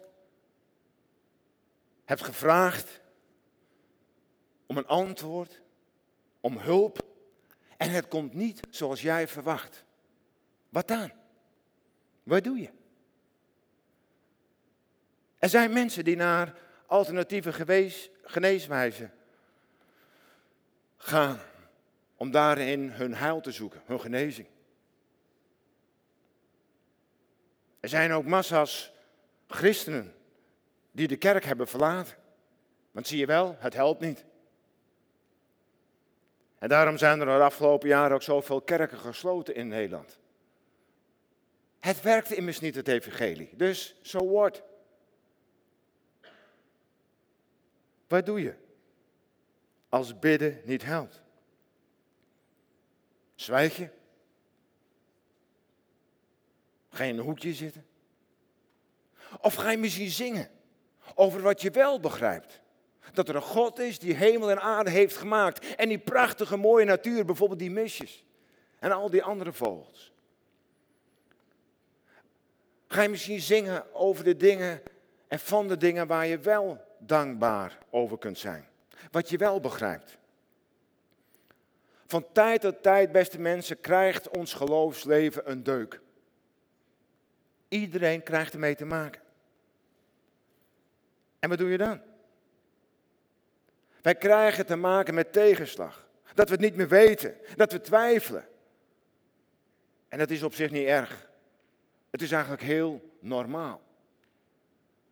hebt 2.04 2.22
gevraagd 2.22 3.00
om 4.74 4.80
een 4.80 4.86
antwoord, 4.86 5.60
om 6.40 6.58
hulp, 6.58 7.12
En 7.76 7.90
het 7.90 8.08
komt 8.08 8.34
niet 8.34 8.60
zoals 8.70 9.02
jij 9.02 9.28
verwacht. 9.28 9.84
Wat 10.68 10.88
dan? 10.88 11.12
Wat 12.22 12.44
doe 12.44 12.58
je? 12.58 12.70
Er 15.38 15.48
zijn 15.48 15.72
mensen 15.72 16.04
die 16.04 16.16
naar 16.16 16.58
alternatieve 16.86 17.52
geneeswijzen 18.22 19.12
gaan 20.96 21.38
om 22.16 22.30
daarin 22.30 22.90
hun 22.90 23.14
heil 23.14 23.40
te 23.40 23.52
zoeken, 23.52 23.82
hun 23.84 24.00
genezing. 24.00 24.48
Er 27.80 27.88
zijn 27.88 28.12
ook 28.12 28.24
massa's 28.24 28.92
christenen 29.46 30.14
die 30.92 31.08
de 31.08 31.16
kerk 31.16 31.44
hebben 31.44 31.68
verlaten. 31.68 32.16
Want 32.90 33.06
zie 33.06 33.18
je 33.18 33.26
wel, 33.26 33.56
het 33.58 33.74
helpt 33.74 34.00
niet. 34.00 34.24
En 36.64 36.70
daarom 36.70 36.96
zijn 36.96 37.20
er 37.20 37.26
de 37.26 37.44
afgelopen 37.44 37.88
jaren 37.88 38.14
ook 38.14 38.22
zoveel 38.22 38.60
kerken 38.60 38.98
gesloten 38.98 39.54
in 39.54 39.68
Nederland. 39.68 40.18
Het 41.80 42.02
werkt 42.02 42.30
immers 42.30 42.60
niet, 42.60 42.74
het 42.74 42.88
evangelie. 42.88 43.50
Dus, 43.56 43.96
so 44.02 44.30
what? 44.30 44.62
Wat 48.08 48.26
doe 48.26 48.42
je 48.42 48.54
als 49.88 50.18
bidden 50.18 50.60
niet 50.64 50.84
helpt? 50.84 51.22
Zwijg 53.34 53.76
je? 53.76 53.88
Ga 56.88 57.04
je 57.04 57.12
in 57.12 57.18
een 57.18 57.24
hoekje 57.24 57.54
zitten? 57.54 57.86
Of 59.40 59.54
ga 59.54 59.70
je 59.70 59.78
misschien 59.78 60.10
zingen 60.10 60.50
over 61.14 61.42
wat 61.42 61.62
je 61.62 61.70
wel 61.70 62.00
begrijpt? 62.00 62.60
Dat 63.12 63.28
er 63.28 63.36
een 63.36 63.42
God 63.42 63.78
is 63.78 63.98
die 63.98 64.14
hemel 64.14 64.50
en 64.50 64.60
aarde 64.60 64.90
heeft 64.90 65.16
gemaakt. 65.16 65.74
En 65.76 65.88
die 65.88 65.98
prachtige 65.98 66.56
mooie 66.56 66.84
natuur, 66.84 67.24
bijvoorbeeld 67.24 67.58
die 67.58 67.70
misjes. 67.70 68.24
En 68.78 68.92
al 68.92 69.10
die 69.10 69.22
andere 69.22 69.52
vogels. 69.52 70.12
Ga 72.88 73.02
je 73.02 73.08
misschien 73.08 73.40
zingen 73.40 73.94
over 73.94 74.24
de 74.24 74.36
dingen 74.36 74.82
en 75.28 75.38
van 75.38 75.68
de 75.68 75.76
dingen 75.76 76.06
waar 76.06 76.26
je 76.26 76.38
wel 76.38 76.84
dankbaar 76.98 77.78
over 77.90 78.18
kunt 78.18 78.38
zijn. 78.38 78.68
Wat 79.10 79.28
je 79.28 79.36
wel 79.36 79.60
begrijpt. 79.60 80.18
Van 82.06 82.26
tijd 82.32 82.60
tot 82.60 82.82
tijd, 82.82 83.12
beste 83.12 83.40
mensen, 83.40 83.80
krijgt 83.80 84.28
ons 84.36 84.52
geloofsleven 84.52 85.50
een 85.50 85.62
deuk. 85.62 86.00
Iedereen 87.68 88.22
krijgt 88.22 88.52
ermee 88.52 88.74
te 88.74 88.84
maken. 88.84 89.22
En 91.38 91.48
wat 91.48 91.58
doe 91.58 91.70
je 91.70 91.78
dan? 91.78 92.00
Wij 94.04 94.14
krijgen 94.14 94.66
te 94.66 94.76
maken 94.76 95.14
met 95.14 95.32
tegenslag. 95.32 96.06
Dat 96.34 96.48
we 96.48 96.52
het 96.52 96.62
niet 96.62 96.76
meer 96.76 96.88
weten, 96.88 97.34
dat 97.56 97.72
we 97.72 97.80
twijfelen. 97.80 98.46
En 100.08 100.18
dat 100.18 100.30
is 100.30 100.42
op 100.42 100.54
zich 100.54 100.70
niet 100.70 100.86
erg. 100.86 101.30
Het 102.10 102.22
is 102.22 102.32
eigenlijk 102.32 102.62
heel 102.62 103.16
normaal. 103.20 103.82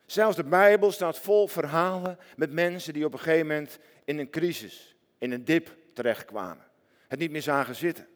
Zelfs 0.06 0.36
de 0.36 0.44
Bijbel 0.44 0.92
staat 0.92 1.18
vol 1.18 1.48
verhalen 1.48 2.18
met 2.36 2.52
mensen 2.52 2.92
die 2.92 3.04
op 3.04 3.12
een 3.12 3.18
gegeven 3.18 3.46
moment 3.46 3.78
in 4.04 4.18
een 4.18 4.30
crisis, 4.30 4.96
in 5.18 5.32
een 5.32 5.44
dip 5.44 5.76
terechtkwamen. 5.92 6.64
Het 7.08 7.18
niet 7.18 7.30
meer 7.30 7.42
zagen 7.42 7.74
zitten. 7.74 8.08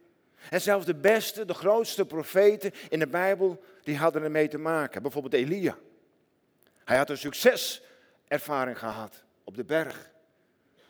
En 0.50 0.61
zelfs 0.61 0.87
de 0.87 0.95
beste, 0.95 1.45
de 1.45 1.54
grootste 1.54 2.06
profeten 2.06 2.73
in 2.88 2.99
de 2.99 3.09
Bijbel, 3.09 3.64
die 3.83 3.97
hadden 3.97 4.23
ermee 4.23 4.49
te 4.49 4.59
maken. 4.59 5.02
Bijvoorbeeld 5.02 5.35
Elia. 5.35 5.76
Hij 6.85 6.97
had 6.97 7.11
een 7.11 7.18
succeservaring 7.18 8.78
gehad 8.78 9.25
op 9.45 9.56
de 9.56 9.64
berg. 9.64 10.14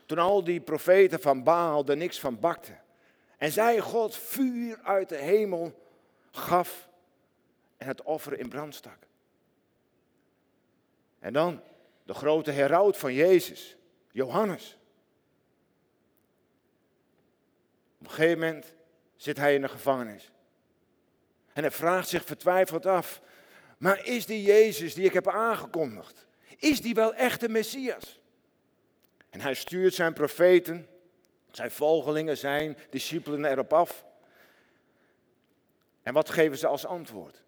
Toen 0.06 0.18
al 0.18 0.44
die 0.44 0.60
profeten 0.60 1.20
van 1.20 1.42
Baal 1.42 1.86
er 1.86 1.96
niks 1.96 2.20
van 2.20 2.40
bakten. 2.40 2.80
En 3.38 3.52
zij 3.52 3.80
God 3.80 4.16
vuur 4.16 4.78
uit 4.82 5.08
de 5.08 5.16
hemel 5.16 5.86
gaf 6.30 6.88
en 7.76 7.86
het 7.86 8.02
offer 8.02 8.38
in 8.38 8.48
brand 8.48 8.74
stak. 8.74 8.98
En 11.18 11.32
dan 11.32 11.62
de 12.04 12.14
grote 12.14 12.50
heraut 12.50 12.96
van 12.96 13.14
Jezus, 13.14 13.76
Johannes. 14.12 14.78
Op 17.98 18.06
een 18.06 18.12
gegeven 18.12 18.38
moment 18.38 18.74
zit 19.16 19.36
hij 19.36 19.54
in 19.54 19.60
de 19.60 19.68
gevangenis. 19.68 20.32
En 21.52 21.62
hij 21.62 21.70
vraagt 21.70 22.08
zich 22.08 22.24
vertwijfeld 22.24 22.86
af, 22.86 23.20
maar 23.78 24.06
is 24.06 24.26
die 24.26 24.42
Jezus 24.42 24.94
die 24.94 25.04
ik 25.04 25.12
heb 25.12 25.28
aangekondigd, 25.28 26.26
is 26.56 26.80
die 26.80 26.94
wel 26.94 27.14
echt 27.14 27.40
de 27.40 27.48
Messias? 27.48 28.20
En 29.36 29.42
hij 29.42 29.54
stuurt 29.54 29.94
zijn 29.94 30.12
profeten, 30.12 30.86
zijn 31.50 31.70
volgelingen, 31.70 32.36
zijn 32.36 32.76
discipelen 32.90 33.44
erop 33.44 33.72
af. 33.72 34.04
En 36.02 36.12
wat 36.12 36.30
geven 36.30 36.58
ze 36.58 36.66
als 36.66 36.86
antwoord? 36.86 37.44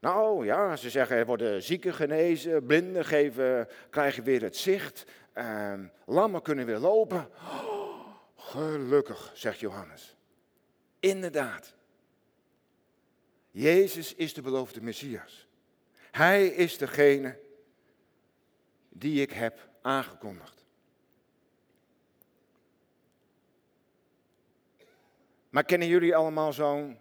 Nou 0.00 0.44
ja, 0.44 0.76
ze 0.76 0.90
zeggen 0.90 1.16
er 1.16 1.26
worden 1.26 1.62
zieken 1.62 1.94
genezen, 1.94 2.66
blinden 2.66 3.04
geven, 3.04 3.68
krijgen 3.90 4.22
weer 4.22 4.42
het 4.42 4.56
zicht, 4.56 5.04
eh, 5.32 5.74
lammen 6.06 6.42
kunnen 6.42 6.66
weer 6.66 6.78
lopen. 6.78 7.28
Oh, 7.34 8.06
gelukkig, 8.36 9.30
zegt 9.34 9.60
Johannes. 9.60 10.16
Inderdaad. 11.00 11.74
Jezus 13.50 14.14
is 14.14 14.34
de 14.34 14.42
beloofde 14.42 14.80
Messias. 14.82 15.48
Hij 16.10 16.46
is 16.46 16.78
degene 16.78 17.38
die 18.88 19.22
ik 19.22 19.32
heb 19.32 19.68
aangekondigd. 19.82 20.55
Maar 25.50 25.64
kennen 25.64 25.88
jullie 25.88 26.16
allemaal 26.16 26.52
zo'n 26.52 26.98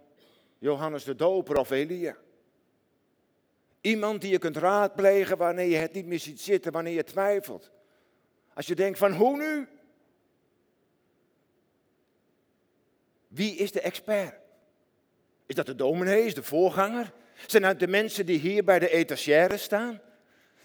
Johannes 0.58 1.04
de 1.04 1.16
Doper 1.16 1.58
of 1.58 1.72
Elia? 1.72 2.16
Iemand 3.82 4.22
die 4.22 4.32
je 4.32 4.38
kunt 4.38 4.58
raadplegen 4.58 5.38
wanneer 5.38 5.66
je 5.66 5.76
het 5.76 5.94
niet 5.94 6.06
meer 6.06 6.20
ziet 6.20 6.42
zitten, 6.42 6.72
wanneer 6.72 6.94
je 6.94 7.04
twijfelt. 7.04 7.72
Als 8.54 8.68
je 8.68 8.76
denkt 8.76 8.98
van 8.98 9.14
hoe 9.14 9.38
nu? 9.38 9.68
Wie 13.28 13.56
is 13.56 13.72
de 13.72 13.82
expert? 13.82 14.36
Is 15.46 15.56
dat 15.56 15.66
de 15.66 15.76
dominee, 15.76 16.26
is 16.26 16.34
de 16.34 16.44
voorganger? 16.44 17.14
Zijn 17.48 17.64
dat 17.64 17.80
de 17.80 17.88
mensen 17.88 18.26
die 18.26 18.40
hier 18.40 18.64
bij 18.64 18.80
de 18.80 18.90
etagère 18.90 19.58
staan? 19.58 20.02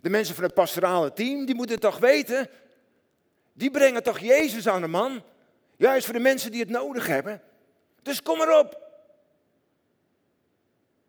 De 0.01 0.11
mensen 0.11 0.35
van 0.35 0.45
het 0.45 0.55
pastorale 0.55 1.13
team, 1.13 1.45
die 1.45 1.55
moeten 1.55 1.75
het 1.75 1.85
toch 1.85 1.99
weten? 1.99 2.49
Die 3.53 3.71
brengen 3.71 4.03
toch 4.03 4.19
Jezus 4.19 4.69
aan 4.69 4.81
de 4.81 4.87
man? 4.87 5.23
Juist 5.77 6.05
voor 6.05 6.15
de 6.15 6.21
mensen 6.21 6.51
die 6.51 6.61
het 6.61 6.71
nodig 6.71 7.07
hebben. 7.07 7.43
Dus 8.03 8.23
kom 8.23 8.41
erop. 8.41 8.89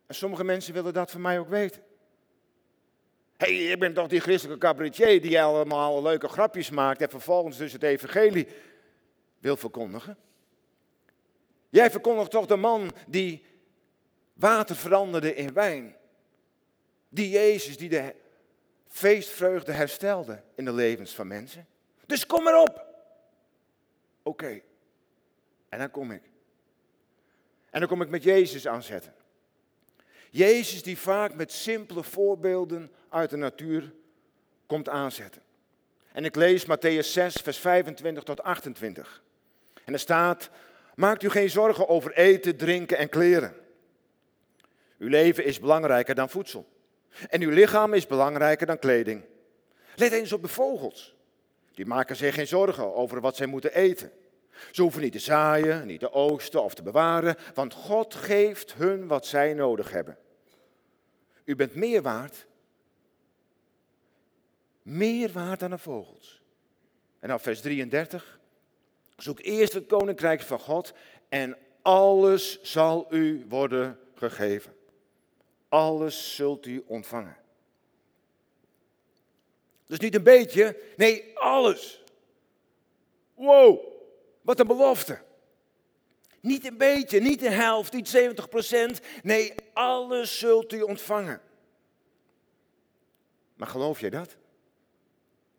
En 0.07 0.15
sommige 0.15 0.43
mensen 0.43 0.73
willen 0.73 0.93
dat 0.93 1.11
van 1.11 1.21
mij 1.21 1.39
ook 1.39 1.49
weten. 1.49 1.83
Hé, 3.37 3.55
hey, 3.55 3.71
ik 3.71 3.79
ben 3.79 3.93
toch 3.93 4.07
die 4.07 4.19
christelijke 4.19 4.65
cabaretier 4.65 5.21
die 5.21 5.41
allemaal 5.41 6.01
leuke 6.01 6.27
grapjes 6.27 6.69
maakt 6.69 7.01
en 7.01 7.09
vervolgens 7.09 7.57
dus 7.57 7.73
het 7.73 7.83
evangelie 7.83 8.47
wil 9.39 9.57
verkondigen. 9.57 10.17
Jij 11.69 11.91
verkondigt 11.91 12.31
toch 12.31 12.45
de 12.45 12.55
man 12.55 12.91
die 13.07 13.45
water 14.33 14.75
veranderde 14.75 15.35
in 15.35 15.53
wijn. 15.53 15.95
Die 17.09 17.29
Jezus 17.29 17.77
die 17.77 17.89
de 17.89 18.15
feestvreugde 18.87 19.71
herstelde 19.71 20.43
in 20.55 20.65
de 20.65 20.73
levens 20.73 21.15
van 21.15 21.27
mensen. 21.27 21.67
Dus 22.05 22.25
kom 22.25 22.47
erop. 22.47 22.85
Oké. 24.23 24.61
En 25.69 25.79
dan 25.79 25.91
kom 25.91 26.11
ik. 26.11 26.30
En 27.71 27.79
dan 27.79 27.89
kom 27.89 28.01
ik 28.01 28.09
met 28.09 28.23
Jezus 28.23 28.67
aanzetten. 28.67 29.13
Jezus 30.29 30.83
die 30.83 30.97
vaak 30.97 31.33
met 31.33 31.51
simpele 31.51 32.03
voorbeelden 32.03 32.91
uit 33.09 33.29
de 33.29 33.37
natuur 33.37 33.93
komt 34.65 34.89
aanzetten. 34.89 35.41
En 36.11 36.25
ik 36.25 36.35
lees 36.35 36.65
Matthäus 36.65 37.07
6, 37.07 37.35
vers 37.35 37.57
25 37.57 38.23
tot 38.23 38.43
28. 38.43 39.23
En 39.85 39.93
er 39.93 39.99
staat, 39.99 40.49
maakt 40.95 41.23
u 41.23 41.29
geen 41.29 41.49
zorgen 41.49 41.87
over 41.87 42.13
eten, 42.13 42.55
drinken 42.55 42.97
en 42.97 43.09
kleren. 43.09 43.55
Uw 44.97 45.07
leven 45.07 45.45
is 45.45 45.59
belangrijker 45.59 46.15
dan 46.15 46.29
voedsel. 46.29 46.69
En 47.29 47.41
uw 47.41 47.49
lichaam 47.49 47.93
is 47.93 48.07
belangrijker 48.07 48.67
dan 48.67 48.79
kleding. 48.79 49.23
Let 49.95 50.11
eens 50.11 50.33
op 50.33 50.41
de 50.41 50.47
vogels. 50.47 51.15
Die 51.73 51.85
maken 51.85 52.15
zich 52.15 52.35
geen 52.35 52.47
zorgen 52.47 52.95
over 52.95 53.21
wat 53.21 53.35
zij 53.35 53.47
moeten 53.47 53.73
eten. 53.73 54.11
Ze 54.71 54.81
hoeven 54.81 55.01
niet 55.01 55.11
te 55.11 55.19
zaaien, 55.19 55.87
niet 55.87 55.99
te 55.99 56.11
oogsten 56.11 56.63
of 56.63 56.73
te 56.73 56.83
bewaren, 56.83 57.35
want 57.53 57.73
God 57.73 58.15
geeft 58.15 58.73
hun 58.73 59.07
wat 59.07 59.25
zij 59.25 59.53
nodig 59.53 59.91
hebben. 59.91 60.17
U 61.43 61.55
bent 61.55 61.75
meer 61.75 62.01
waard, 62.01 62.45
meer 64.81 65.31
waard 65.31 65.59
dan 65.59 65.69
de 65.69 65.77
vogels. 65.77 66.41
En 67.19 67.27
dan 67.27 67.39
vers 67.39 67.61
33. 67.61 68.39
Zoek 69.17 69.39
eerst 69.39 69.73
het 69.73 69.85
koninkrijk 69.85 70.41
van 70.41 70.59
God 70.59 70.93
en 71.29 71.57
alles 71.81 72.61
zal 72.61 73.07
u 73.09 73.45
worden 73.49 73.99
gegeven. 74.15 74.75
Alles 75.69 76.35
zult 76.35 76.65
u 76.65 76.83
ontvangen. 76.87 77.37
Dus 79.85 79.99
niet 79.99 80.15
een 80.15 80.23
beetje, 80.23 80.77
nee, 80.97 81.37
alles. 81.37 82.03
Wow. 83.33 83.90
Wat 84.41 84.59
een 84.59 84.67
belofte. 84.67 85.21
Niet 86.39 86.65
een 86.65 86.77
beetje, 86.77 87.19
niet 87.19 87.39
de 87.39 87.49
helft, 87.49 87.93
niet 87.93 88.09
70 88.09 88.49
procent. 88.49 88.99
Nee, 89.21 89.53
alles 89.73 90.39
zult 90.39 90.73
u 90.73 90.81
ontvangen. 90.81 91.41
Maar 93.55 93.67
geloof 93.67 93.99
jij 93.99 94.09
dat? 94.09 94.35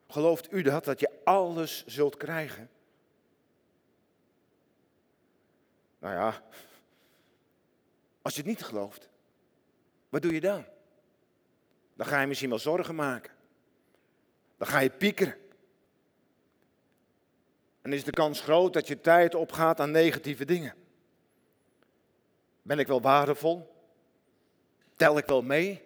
Gelooft 0.09 0.53
u 0.53 0.63
dat, 0.63 0.85
dat 0.85 1.01
je 1.01 1.11
alles 1.25 1.85
zult 1.87 2.17
krijgen? 2.17 2.71
Nou 5.99 6.15
ja, 6.15 6.43
als 8.23 8.35
je 8.35 8.41
het 8.41 8.49
niet 8.49 8.63
gelooft, 8.63 9.09
wat 10.09 10.23
doe 10.23 10.33
je 10.33 10.41
dan? 10.41 10.65
Dan 11.95 12.07
ga 12.07 12.21
je 12.21 12.27
misschien 12.27 12.49
wel 12.49 12.59
zorgen 12.59 12.95
maken. 12.95 13.33
Dan 14.57 14.67
ga 14.67 14.79
je 14.79 14.91
piekeren. 14.91 15.42
En 17.83 17.93
is 17.93 18.05
de 18.05 18.11
kans 18.11 18.41
groot 18.41 18.73
dat 18.73 18.87
je 18.87 19.01
tijd 19.01 19.35
opgaat 19.35 19.81
aan 19.81 19.91
negatieve 19.91 20.45
dingen. 20.45 20.75
Ben 22.63 22.79
ik 22.79 22.87
wel 22.87 23.01
waardevol? 23.01 23.75
Tel 24.97 25.19
ik 25.19 25.27
wel 25.27 25.43
mee? 25.43 25.83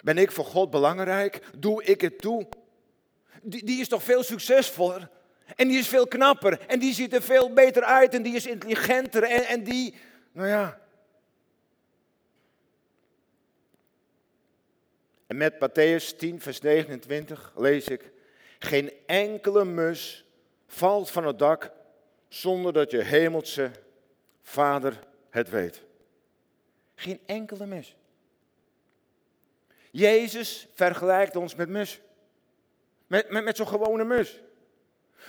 Ben 0.00 0.18
ik 0.18 0.32
voor 0.32 0.44
God 0.44 0.70
belangrijk? 0.70 1.42
Doe 1.58 1.84
ik 1.84 2.00
het 2.00 2.18
toe? 2.18 2.48
Die, 3.42 3.64
die 3.64 3.80
is 3.80 3.88
toch 3.88 4.02
veel 4.02 4.22
succesvoller? 4.22 5.10
En 5.56 5.68
die 5.68 5.78
is 5.78 5.88
veel 5.88 6.06
knapper. 6.06 6.60
En 6.66 6.78
die 6.78 6.94
ziet 6.94 7.14
er 7.14 7.22
veel 7.22 7.52
beter 7.52 7.82
uit. 7.82 8.14
En 8.14 8.22
die 8.22 8.34
is 8.34 8.46
intelligenter. 8.46 9.22
En, 9.22 9.44
en 9.44 9.62
die, 9.62 9.94
nou 10.32 10.48
ja. 10.48 10.80
En 15.26 15.36
met 15.36 15.54
Matthäus 15.54 16.16
10, 16.16 16.40
vers 16.40 16.60
29 16.60 17.52
lees 17.56 17.88
ik. 17.88 18.10
Geen 18.58 18.92
enkele 19.06 19.64
mus 19.64 20.24
valt 20.72 21.10
van 21.10 21.26
het 21.26 21.38
dak 21.38 21.72
zonder 22.28 22.72
dat 22.72 22.90
je 22.90 23.02
hemelse 23.02 23.70
vader 24.42 24.98
het 25.30 25.50
weet. 25.50 25.82
Geen 26.94 27.20
enkele 27.26 27.66
mus. 27.66 27.96
Jezus 29.90 30.68
vergelijkt 30.72 31.36
ons 31.36 31.54
met 31.54 31.68
mus. 31.68 32.00
Met, 33.06 33.30
met, 33.30 33.44
met 33.44 33.56
zo'n 33.56 33.68
gewone 33.68 34.04
mus. 34.04 34.40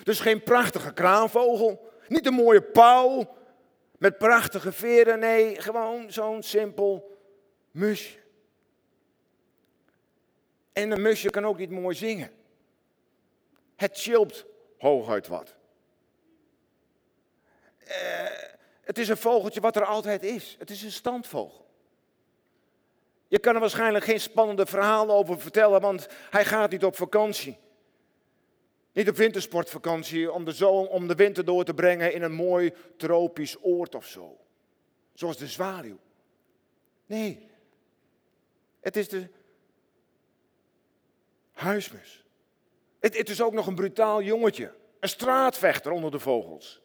Dus 0.03 0.19
geen 0.19 0.43
prachtige 0.43 0.93
kraanvogel. 0.93 1.91
Niet 2.07 2.25
een 2.25 2.33
mooie 2.33 2.61
pauw. 2.61 3.37
Met 3.97 4.17
prachtige 4.17 4.71
veren. 4.71 5.19
Nee, 5.19 5.61
gewoon 5.61 6.11
zo'n 6.11 6.43
simpel 6.43 7.17
musje. 7.71 8.17
En 10.73 10.91
een 10.91 11.01
musje 11.01 11.29
kan 11.29 11.45
ook 11.45 11.57
niet 11.57 11.69
mooi 11.69 11.95
zingen. 11.95 12.31
Het 13.75 13.97
chilpt 13.97 14.45
hooguit 14.83 15.27
wat. 15.27 15.55
Uh, 17.87 18.29
het 18.81 18.97
is 18.97 19.09
een 19.09 19.17
vogeltje 19.17 19.61
wat 19.61 19.75
er 19.75 19.85
altijd 19.85 20.23
is. 20.23 20.55
Het 20.59 20.69
is 20.69 20.83
een 20.83 20.91
standvogel. 20.91 21.65
Je 23.27 23.39
kan 23.39 23.53
er 23.53 23.59
waarschijnlijk 23.59 24.05
geen 24.05 24.19
spannende 24.19 24.65
verhalen 24.65 25.15
over 25.15 25.39
vertellen, 25.39 25.81
want 25.81 26.07
hij 26.29 26.45
gaat 26.45 26.71
niet 26.71 26.83
op 26.83 26.95
vakantie. 26.95 27.57
Niet 28.91 29.09
op 29.09 29.15
wintersportvakantie 29.15 30.31
om 30.31 30.45
de, 30.45 30.51
zon, 30.51 30.87
om 30.87 31.07
de 31.07 31.15
winter 31.15 31.45
door 31.45 31.63
te 31.63 31.73
brengen 31.73 32.13
in 32.13 32.21
een 32.21 32.33
mooi 32.33 32.73
tropisch 32.97 33.57
oord 33.61 33.95
of 33.95 34.05
zo. 34.05 34.37
Zoals 35.13 35.37
de 35.37 35.47
zwaluw. 35.47 35.99
Nee, 37.05 37.49
het 38.79 38.95
is 38.95 39.09
de 39.09 39.29
huismus. 41.51 42.22
Het, 43.03 43.17
het 43.17 43.29
is 43.29 43.41
ook 43.41 43.53
nog 43.53 43.67
een 43.67 43.75
brutaal 43.75 44.21
jongetje. 44.21 44.73
Een 44.99 45.09
straatvechter 45.09 45.91
onder 45.91 46.11
de 46.11 46.19
vogels. 46.19 46.81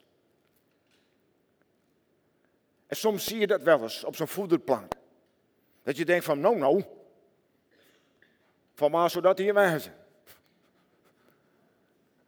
En 2.86 2.96
soms 2.96 3.24
zie 3.24 3.38
je 3.38 3.46
dat 3.46 3.62
wel 3.62 3.82
eens 3.82 4.04
op 4.04 4.16
zo'n 4.16 4.28
voederplank. 4.28 4.92
Dat 5.82 5.96
je 5.96 6.04
denkt 6.04 6.24
van, 6.24 6.40
nou 6.40 6.56
nou, 6.56 6.84
van 8.74 8.90
maar 8.90 9.10
zodat 9.10 9.38
hier 9.38 9.54
wijzen. 9.54 9.94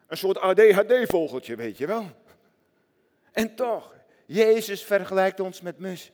Een 0.06 0.16
soort 0.16 0.38
ADHD-vogeltje, 0.38 1.56
weet 1.56 1.78
je 1.78 1.86
wel. 1.86 2.06
En 3.32 3.54
toch, 3.54 3.94
Jezus 4.26 4.84
vergelijkt 4.84 5.40
ons 5.40 5.60
met 5.60 5.78
mus. 5.78 6.12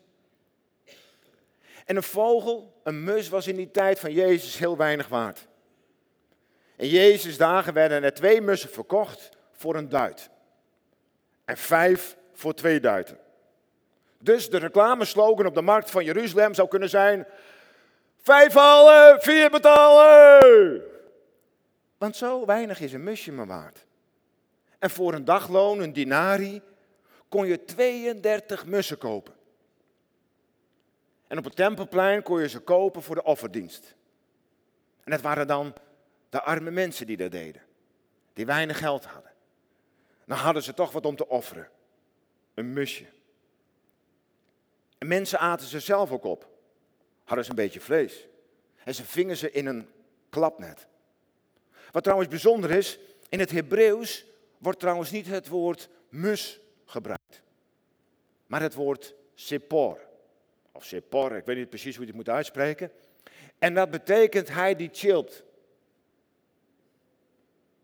En 1.84 1.96
een 1.96 2.02
vogel, 2.02 2.80
een 2.82 3.04
mus, 3.04 3.28
was 3.28 3.46
in 3.46 3.56
die 3.56 3.70
tijd 3.70 3.98
van 3.98 4.12
Jezus 4.12 4.58
heel 4.58 4.76
weinig 4.76 5.08
waard. 5.08 5.46
In 6.76 6.88
Jezus' 6.88 7.36
dagen 7.36 7.72
werden 7.72 8.02
er 8.02 8.14
twee 8.14 8.40
mussen 8.40 8.70
verkocht 8.70 9.28
voor 9.52 9.76
een 9.76 9.88
duit. 9.88 10.30
En 11.44 11.56
vijf 11.56 12.16
voor 12.32 12.54
twee 12.54 12.80
duiten. 12.80 13.18
Dus 14.18 14.50
de 14.50 14.58
reclameslogan 14.58 15.46
op 15.46 15.54
de 15.54 15.62
markt 15.62 15.90
van 15.90 16.04
Jeruzalem 16.04 16.54
zou 16.54 16.68
kunnen 16.68 16.88
zijn: 16.88 17.26
vijf 18.18 18.54
halen, 18.54 19.20
vier 19.20 19.50
betalen. 19.50 20.82
Want 21.98 22.16
zo 22.16 22.46
weinig 22.46 22.80
is 22.80 22.92
een 22.92 23.04
musje 23.04 23.32
maar 23.32 23.46
waard. 23.46 23.86
En 24.78 24.90
voor 24.90 25.14
een 25.14 25.24
dagloon, 25.24 25.80
een 25.80 25.92
dinari, 25.92 26.62
kon 27.28 27.46
je 27.46 27.64
32 27.64 28.66
mussen 28.66 28.98
kopen. 28.98 29.34
En 31.26 31.38
op 31.38 31.44
het 31.44 31.56
tempelplein 31.56 32.22
kon 32.22 32.40
je 32.40 32.48
ze 32.48 32.60
kopen 32.60 33.02
voor 33.02 33.14
de 33.14 33.24
offerdienst. 33.24 33.94
En 35.04 35.12
het 35.12 35.20
waren 35.20 35.46
dan 35.46 35.74
de 36.36 36.42
arme 36.42 36.70
mensen 36.70 37.06
die 37.06 37.16
dat 37.16 37.30
deden, 37.30 37.62
die 38.32 38.46
weinig 38.46 38.78
geld 38.78 39.04
hadden. 39.04 39.32
Dan 40.26 40.38
hadden 40.38 40.62
ze 40.62 40.74
toch 40.74 40.92
wat 40.92 41.06
om 41.06 41.16
te 41.16 41.28
offeren. 41.28 41.68
Een 42.54 42.72
musje. 42.72 43.04
En 44.98 45.06
mensen 45.06 45.38
aten 45.38 45.66
ze 45.66 45.80
zelf 45.80 46.10
ook 46.10 46.24
op. 46.24 46.48
Hadden 47.24 47.44
ze 47.44 47.50
een 47.50 47.56
beetje 47.56 47.80
vlees. 47.80 48.26
En 48.84 48.94
ze 48.94 49.04
vingen 49.04 49.36
ze 49.36 49.50
in 49.50 49.66
een 49.66 49.88
klapnet. 50.30 50.86
Wat 51.90 52.02
trouwens 52.02 52.30
bijzonder 52.30 52.70
is, 52.70 52.98
in 53.28 53.40
het 53.40 53.50
Hebreeuws 53.50 54.26
wordt 54.58 54.80
trouwens 54.80 55.10
niet 55.10 55.26
het 55.26 55.48
woord 55.48 55.88
mus 56.08 56.60
gebruikt. 56.84 57.42
Maar 58.46 58.62
het 58.62 58.74
woord 58.74 59.14
sepor. 59.34 60.00
Of 60.72 60.84
sepor, 60.84 61.36
ik 61.36 61.44
weet 61.44 61.56
niet 61.56 61.68
precies 61.68 61.96
hoe 61.96 62.04
je 62.04 62.10
het 62.10 62.24
moet 62.24 62.34
uitspreken. 62.34 62.90
En 63.58 63.74
dat 63.74 63.90
betekent 63.90 64.48
hij 64.48 64.74
die 64.76 64.90
chillt. 64.92 65.44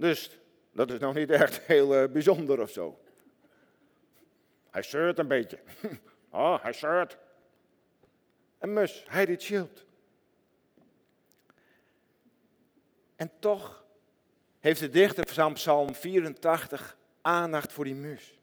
Dus 0.03 0.39
dat 0.73 0.91
is 0.91 0.99
nog 0.99 1.15
niet 1.15 1.31
echt 1.31 1.61
heel 1.61 2.03
uh, 2.03 2.09
bijzonder 2.09 2.61
of 2.61 2.71
zo. 2.71 2.99
Hij 4.71 4.83
zeurt 4.83 5.19
een 5.19 5.29
beetje. 5.29 5.59
Oh, 6.35 6.63
hij 6.63 6.73
zeurt. 6.73 7.17
Een 8.59 8.73
mus, 8.73 9.05
hij 9.09 9.27
die 9.27 9.37
chillt. 9.37 9.85
En 13.17 13.31
toch 13.39 13.85
heeft 14.61 14.81
de 14.81 14.89
dichter 14.89 15.27
van 15.27 15.53
Psalm 15.53 15.95
84 15.95 16.97
aandacht 17.21 17.73
voor 17.73 17.85
die 17.85 17.95
mus. 17.95 18.39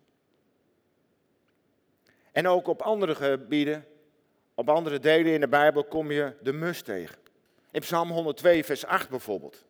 En 2.31 2.47
ook 2.47 2.67
op 2.67 2.81
andere 2.81 3.15
gebieden, 3.15 3.85
op 4.53 4.69
andere 4.69 4.99
delen 4.99 5.33
in 5.33 5.39
de 5.39 5.47
Bijbel 5.47 5.83
kom 5.83 6.11
je 6.11 6.35
de 6.41 6.53
mus 6.53 6.81
tegen. 6.81 7.17
In 7.71 7.81
Psalm 7.81 8.11
102, 8.11 8.63
vers 8.63 8.85
8 8.85 9.09
bijvoorbeeld. 9.09 9.67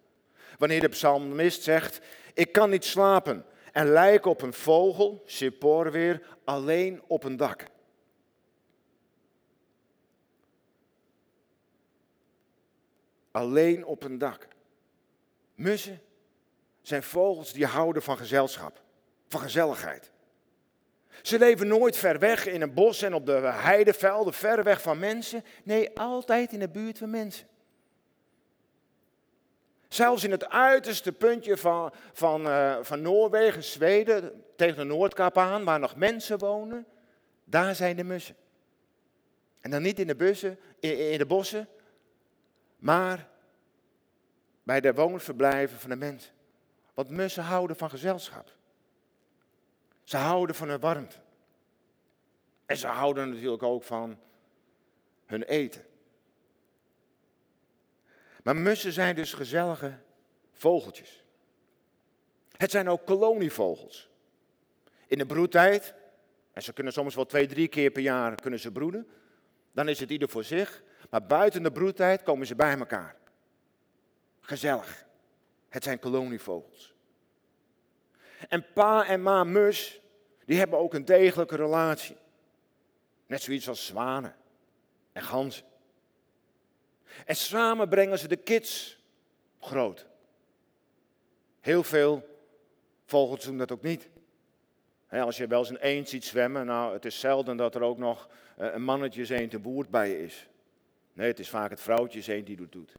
Wanneer 0.60 0.82
de 0.82 0.88
psalmist 0.88 1.64
zegt, 1.64 2.02
ik 2.34 2.52
kan 2.52 2.70
niet 2.70 2.86
slapen 2.86 3.46
en 3.72 3.88
lijk 3.88 4.26
op 4.26 4.42
een 4.42 4.54
vogel, 4.54 5.24
Sippor 5.26 5.92
weer, 5.92 6.38
alleen 6.44 7.02
op 7.08 7.24
een 7.24 7.38
dak. 7.38 7.66
Alleen 13.32 13.86
op 13.86 14.04
een 14.04 14.18
dak. 14.18 14.48
Mussen 15.56 16.02
zijn 16.82 17.04
vogels 17.04 17.54
die 17.54 17.66
houden 17.66 18.02
van 18.02 18.18
gezelschap, 18.18 18.82
van 19.28 19.40
gezelligheid. 19.42 20.12
Ze 21.22 21.38
leven 21.38 21.68
nooit 21.68 21.98
ver 21.98 22.20
weg 22.20 22.46
in 22.46 22.62
een 22.62 22.74
bos 22.74 23.02
en 23.02 23.14
op 23.14 23.26
de 23.26 23.40
heidevelden, 23.42 24.34
ver 24.34 24.64
weg 24.64 24.82
van 24.82 25.00
mensen. 25.00 25.44
Nee, 25.64 25.98
altijd 25.98 26.54
in 26.54 26.60
de 26.60 26.70
buurt 26.70 26.98
van 26.98 27.10
mensen. 27.10 27.48
Zelfs 29.90 30.24
in 30.24 30.32
het 30.32 30.50
uiterste 30.50 31.12
puntje 31.12 31.58
van, 31.58 31.94
van, 32.14 32.48
uh, 32.48 32.78
van 32.82 33.02
Noorwegen, 33.02 33.64
Zweden, 33.64 34.44
tegen 34.56 34.78
de 34.78 34.84
Noordkap 34.84 35.38
aan, 35.38 35.64
waar 35.64 35.80
nog 35.80 35.96
mensen 35.96 36.38
wonen, 36.38 36.86
daar 37.44 37.76
zijn 37.76 37.96
de 37.96 38.04
mussen. 38.04 38.36
En 39.60 39.72
dan 39.72 39.82
niet 39.82 40.00
in 40.00 40.08
de, 40.08 40.16
bussen, 40.16 40.60
in, 40.80 41.12
in 41.12 41.18
de 41.18 41.26
bossen, 41.26 41.68
maar 42.78 43.28
bij 44.64 44.82
de 44.82 44.94
woonverblijven 44.94 45.80
van 45.80 45.90
de 45.90 45.96
mensen. 45.96 46.34
Want 46.94 47.10
mussen 47.10 47.44
houden 47.44 47.76
van 47.76 47.90
gezelschap. 47.90 48.56
Ze 50.04 50.18
houden 50.18 50.56
van 50.56 50.70
hun 50.70 50.80
warmte. 50.80 51.16
En 52.66 52.78
ze 52.78 52.88
houden 52.88 53.30
natuurlijk 53.30 53.64
ook 53.64 53.84
van 53.84 54.20
hun 55.26 55.44
eten. 55.44 55.89
Maar 58.44 58.56
mussen 58.56 58.92
zijn 58.94 59.16
dus 59.16 59.34
gezellige 59.34 59.98
vogeltjes. 60.54 61.24
Het 62.58 62.72
zijn 62.72 62.90
ook 62.90 63.06
kolonievogels. 63.06 64.10
In 65.08 65.18
de 65.18 65.26
broedtijd 65.26 65.94
En 66.54 66.66
ze 66.66 66.74
kunnen 66.74 66.94
soms 66.94 67.16
wel 67.16 67.26
twee, 67.26 67.48
drie 67.48 67.68
keer 67.68 67.92
per 67.92 68.02
jaar 68.02 68.36
kunnen 68.36 68.60
ze 68.60 68.72
broeden. 68.72 69.08
Dan 69.72 69.90
is 69.90 70.00
het 70.00 70.10
ieder 70.10 70.30
voor 70.30 70.44
zich. 70.44 70.84
Maar 71.10 71.26
buiten 71.26 71.64
de 71.64 71.72
broedtijd 71.72 72.24
komen 72.24 72.48
ze 72.48 72.56
bij 72.56 72.78
elkaar. 72.78 73.16
Gezellig. 74.40 75.06
Het 75.70 75.84
zijn 75.84 76.00
kolonievogels. 76.00 76.94
En 78.48 78.66
pa 78.74 79.06
en 79.08 79.22
ma 79.22 79.44
mus, 79.44 80.02
die 80.46 80.58
hebben 80.58 80.80
ook 80.80 80.94
een 80.94 81.06
degelijke 81.06 81.56
relatie. 81.56 82.18
Net 83.26 83.42
zoiets 83.42 83.68
als 83.68 83.86
zwanen 83.86 84.36
en 85.12 85.22
ganzen. 85.22 85.66
En 87.26 87.36
samen 87.36 87.90
brengen 87.90 88.20
ze 88.20 88.28
de 88.28 88.36
kids 88.36 88.98
groot. 89.60 90.06
Heel 91.60 91.84
veel 91.84 92.28
vogels 93.06 93.44
doen 93.44 93.58
dat 93.58 93.72
ook 93.72 93.82
niet. 93.82 94.10
als 95.10 95.38
je 95.38 95.48
wel 95.48 95.60
eens 95.60 95.70
een 95.70 95.78
eend 95.78 96.10
ziet 96.10 96.26
zwemmen, 96.26 96.66
nou, 96.66 96.94
het 96.94 97.06
is 97.06 97.20
zelden 97.20 97.58
dat 97.58 97.76
er 97.76 97.82
ook 97.82 97.98
nog 97.98 98.30
eh, 98.58 98.74
een 98.74 98.84
mannetje 98.84 99.36
eend 99.36 99.52
te 99.52 99.60
boert 99.60 99.90
bij 99.90 100.10
je 100.10 100.24
is. 100.24 100.48
Nee, 101.14 101.28
het 101.28 101.40
is 101.40 101.50
vaak 101.50 101.70
het 101.70 101.82
vrouwtje 101.82 102.34
eend 102.34 102.46
die 102.46 102.58
dat 102.58 102.72
doet. 102.72 102.94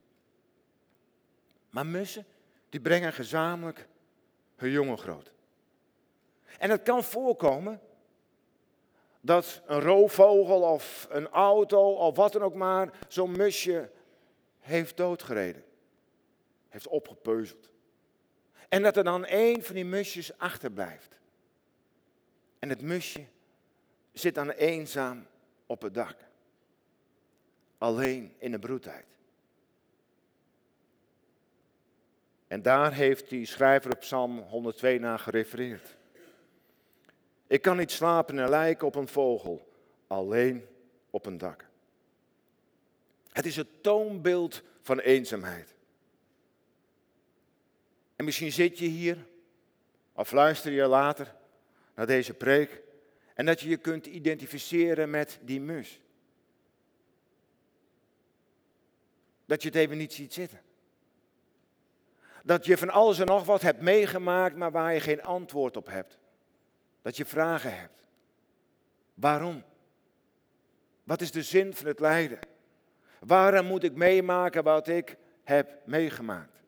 Maar 1.71 1.87
mussen, 1.87 2.27
die 2.69 2.81
brengen 2.81 3.13
gezamenlijk 3.13 3.89
hun 4.57 4.71
jongen 4.71 4.99
groot. 4.99 5.33
En 6.59 6.71
het 6.71 6.83
kan 6.83 7.05
voorkomen 7.05 7.81
dat 9.21 9.63
een 9.67 9.81
roofvogel 9.81 10.63
of 10.63 11.07
een 11.11 11.29
auto 11.29 11.93
of 11.93 12.17
wat 12.17 12.33
dan 12.33 12.43
ook 12.43 12.55
maar 12.55 12.91
zo'n 13.09 13.37
musje 13.37 13.91
heeft 14.61 14.97
doodgereden. 14.97 15.65
Heeft 16.69 16.87
opgepeuzeld. 16.87 17.71
En 18.69 18.83
dat 18.83 18.97
er 18.97 19.05
dan 19.05 19.25
één 19.25 19.63
van 19.63 19.75
die 19.75 19.85
musjes 19.85 20.39
achterblijft. 20.39 21.19
En 22.59 22.69
het 22.69 22.83
musje 22.83 23.25
zit 24.13 24.35
dan 24.35 24.51
eenzaam 24.51 25.27
op 25.67 25.83
het 25.83 25.95
dak. 25.95 26.17
Alleen 27.79 28.35
in 28.39 28.51
de 28.51 28.59
broedtijd. 28.59 29.07
En 32.47 32.63
daar 32.63 32.95
heeft 32.95 33.29
die 33.29 33.47
schrijver 33.47 33.91
op 33.91 34.01
Psalm 34.01 34.39
102 34.39 34.99
naar 34.99 35.19
gerefereerd. 35.19 35.97
Ik 37.47 37.63
kan 37.63 37.77
niet 37.77 37.91
slapen 37.91 38.39
en 38.39 38.49
lijken 38.49 38.87
op 38.87 38.95
een 38.95 39.09
vogel, 39.09 39.69
alleen 40.07 40.67
op 41.11 41.27
een 41.27 41.39
dak. 41.39 41.70
Het 43.31 43.47
is 43.47 43.57
het 43.57 43.83
toonbeeld 43.83 44.63
van 44.83 44.99
eenzaamheid. 44.99 45.75
En 48.17 48.25
misschien 48.25 48.53
zit 48.53 48.79
je 48.79 48.87
hier, 48.87 49.27
of 50.13 50.33
luister 50.33 50.73
je 50.73 50.87
later 50.87 51.35
naar 51.95 52.07
deze 52.07 52.35
preek, 52.35 52.83
en 53.35 53.47
dat 53.47 53.61
je 53.61 53.69
je 53.69 53.77
kunt 53.77 54.07
identificeren 54.07 55.11
met 55.11 55.39
die 55.43 55.61
mus. 55.61 56.01
Dat 59.47 59.63
je 59.63 59.69
het 59.69 59.77
even 59.77 59.97
niet 59.97 60.13
ziet 60.13 60.33
zitten. 60.33 60.61
Dat 62.45 62.65
je 62.65 62.77
van 62.77 62.91
alles 62.91 63.19
en 63.19 63.27
nog 63.27 63.45
wat 63.45 63.63
hebt 63.63 63.81
meegemaakt, 63.81 64.57
maar 64.57 64.71
waar 64.71 64.95
je 64.95 65.01
geen 65.01 65.23
antwoord 65.23 65.77
op 65.77 65.87
hebt. 65.87 66.19
Dat 67.03 67.17
je 67.17 67.25
vragen 67.25 67.79
hebt. 67.79 68.05
Waarom? 69.15 69.65
Wat 71.05 71.21
is 71.21 71.31
de 71.31 71.43
zin 71.43 71.75
van 71.75 71.87
het 71.87 72.01
lijden? 72.01 72.39
Waarom 73.21 73.67
moet 73.67 73.83
ik 73.85 73.95
meemaken 73.95 74.63
wat 74.65 74.89
ik 74.89 75.17
heb 75.43 75.87
meegemaakt? 75.87 76.63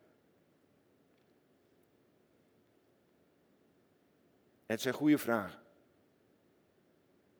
Het 4.66 4.80
zijn 4.80 4.94
goede 4.94 5.18
vragen. 5.18 5.60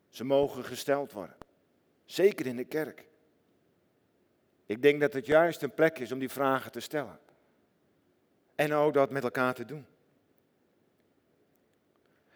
Ze 0.09 0.23
mogen 0.23 0.63
gesteld 0.63 1.11
worden. 1.11 1.35
Zeker 2.05 2.45
in 2.45 2.55
de 2.55 2.65
kerk. 2.65 3.07
Ik 4.65 4.81
denk 4.81 5.01
dat 5.01 5.13
het 5.13 5.25
juist 5.25 5.61
een 5.61 5.73
plek 5.73 5.99
is 5.99 6.11
om 6.11 6.19
die 6.19 6.29
vragen 6.29 6.71
te 6.71 6.79
stellen. 6.79 7.19
En 8.55 8.73
ook 8.73 8.93
dat 8.93 9.11
met 9.11 9.23
elkaar 9.23 9.53
te 9.53 9.65
doen. 9.65 9.85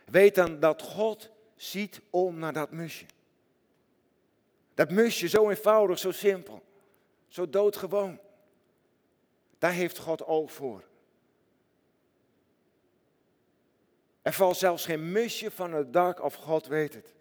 Weet 0.05 0.35
dan 0.35 0.59
dat 0.59 0.81
God 0.81 1.31
ziet 1.55 2.01
om 2.09 2.39
naar 2.39 2.53
dat 2.53 2.71
musje. 2.71 3.05
Dat 4.77 4.91
musje, 4.91 5.27
zo 5.27 5.49
eenvoudig, 5.49 5.99
zo 5.99 6.11
simpel, 6.11 6.63
zo 7.27 7.49
doodgewoon. 7.49 8.19
Daar 9.59 9.71
heeft 9.71 9.97
God 9.97 10.25
oog 10.25 10.51
voor. 10.51 10.83
Er 14.21 14.33
valt 14.33 14.57
zelfs 14.57 14.85
geen 14.85 15.11
musje 15.11 15.51
van 15.51 15.73
het 15.73 15.93
dak 15.93 16.23
of 16.23 16.33
God 16.33 16.67
weet 16.67 16.93
het. 16.93 17.15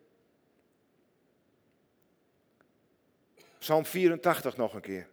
Psalm 3.59 3.85
84 3.85 4.57
nog 4.57 4.75
een 4.75 4.81
keer. 4.81 5.09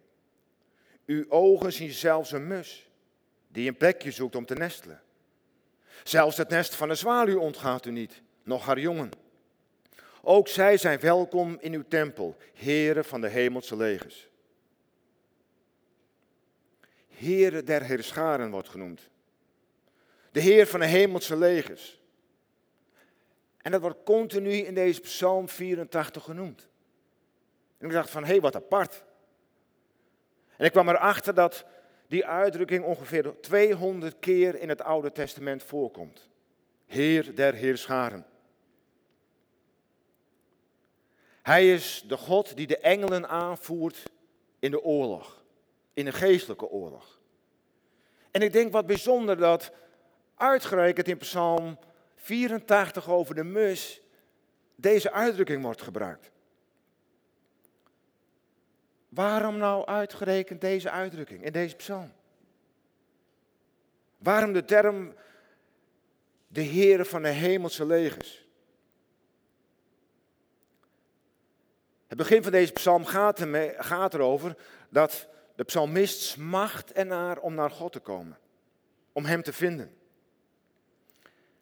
Uw 1.06 1.26
ogen 1.30 1.74
zien 1.74 1.92
zelfs 1.92 2.32
een 2.32 2.48
mus 2.48 2.90
die 3.48 3.68
een 3.68 3.78
plekje 3.78 4.12
zoekt 4.12 4.36
om 4.36 4.46
te 4.46 4.56
nestelen. 4.56 5.02
Zelfs 6.04 6.38
het 6.38 6.50
nest 6.50 6.76
van 6.76 6.90
een 6.90 6.98
zwaluw 6.98 7.40
ontgaat 7.40 7.86
u 7.86 7.92
niet, 7.92 8.22
nog 8.44 8.66
haar 8.66 8.80
jongen. 8.80 9.23
Ook 10.26 10.48
zij 10.48 10.78
zijn 10.78 11.00
welkom 11.00 11.58
in 11.60 11.74
uw 11.74 11.84
tempel, 11.88 12.36
heren 12.54 13.06
van 13.06 13.22
de 13.22 13.28
hemelse 13.28 13.76
legers. 13.76 14.30
Heren 17.08 17.66
der 17.66 17.84
Heerscharen 17.84 18.52
wordt 18.52 18.70
genoemd. 18.70 19.10
De 20.32 20.40
Heer 20.40 20.68
van 20.68 20.80
de 20.80 20.86
hemelse 20.86 21.38
legers. 21.38 22.02
En 23.58 23.72
dat 23.72 23.82
wordt 23.82 24.04
continu 24.04 24.52
in 24.52 24.74
deze 24.74 25.02
Psalm 25.02 25.50
84 25.50 26.24
genoemd. 26.24 26.68
En 27.78 27.88
ik 27.88 27.94
dacht 27.94 28.10
van, 28.10 28.24
hé, 28.24 28.30
hey, 28.30 28.42
wat 28.42 28.56
apart. 28.56 29.04
En 30.58 30.66
ik 30.66 30.72
kwam 30.72 30.90
erachter 30.90 31.34
dat 31.34 31.66
die 32.08 32.26
uitdrukking 32.26 32.84
ongeveer 32.84 33.40
200 33.42 34.20
keer 34.20 34.56
in 34.60 34.70
het 34.70 34.82
Oude 34.82 35.12
Testament 35.12 35.64
voorkomt. 35.64 36.30
Heer 36.86 37.36
der 37.36 37.54
Heerscharen. 37.54 38.26
Hij 41.44 41.74
is 41.74 42.04
de 42.08 42.18
God 42.18 42.56
die 42.56 42.68
de 42.68 42.78
engelen 42.78 43.30
aanvoert 43.30 44.04
in 44.60 44.72
de 44.72 44.84
oorlog, 44.84 45.44
in 45.94 46.08
een 46.08 46.14
geestelijke 46.14 46.70
oorlog. 46.70 47.20
En 48.32 48.42
ik 48.42 48.54
denk 48.54 48.72
wat 48.72 48.86
bijzonder 48.86 49.38
dat 49.38 49.72
uitgerekend 50.36 51.08
in 51.08 51.18
Psalm 51.18 51.80
84 52.16 53.10
over 53.10 53.36
de 53.36 53.44
mus 53.44 54.02
deze 54.76 55.12
uitdrukking 55.12 55.64
wordt 55.64 55.82
gebruikt. 55.82 56.32
Waarom 59.10 59.58
nou 59.58 59.86
uitgerekend 59.86 60.62
deze 60.62 60.90
uitdrukking 60.90 61.44
in 61.44 61.52
deze 61.52 61.76
psalm? 61.76 62.12
Waarom 64.18 64.54
de 64.54 64.66
term 64.66 65.14
de 66.48 66.62
Heer 66.62 67.06
van 67.06 67.22
de 67.22 67.30
hemelse 67.30 67.86
legers? 67.86 68.43
Het 72.13 72.21
begin 72.21 72.43
van 72.43 72.52
deze 72.52 72.73
psalm 72.73 73.06
gaat, 73.06 74.13
erover 74.13 74.56
dat 74.89 75.28
de 75.56 75.63
psalmist 75.63 76.21
smacht 76.21 76.91
ernaar 76.91 77.38
om 77.38 77.54
naar 77.54 77.71
God 77.71 77.91
te 77.91 77.99
komen, 77.99 78.38
om 79.12 79.26
Hem 79.26 79.43
te 79.43 79.54
vinden. 79.54 79.97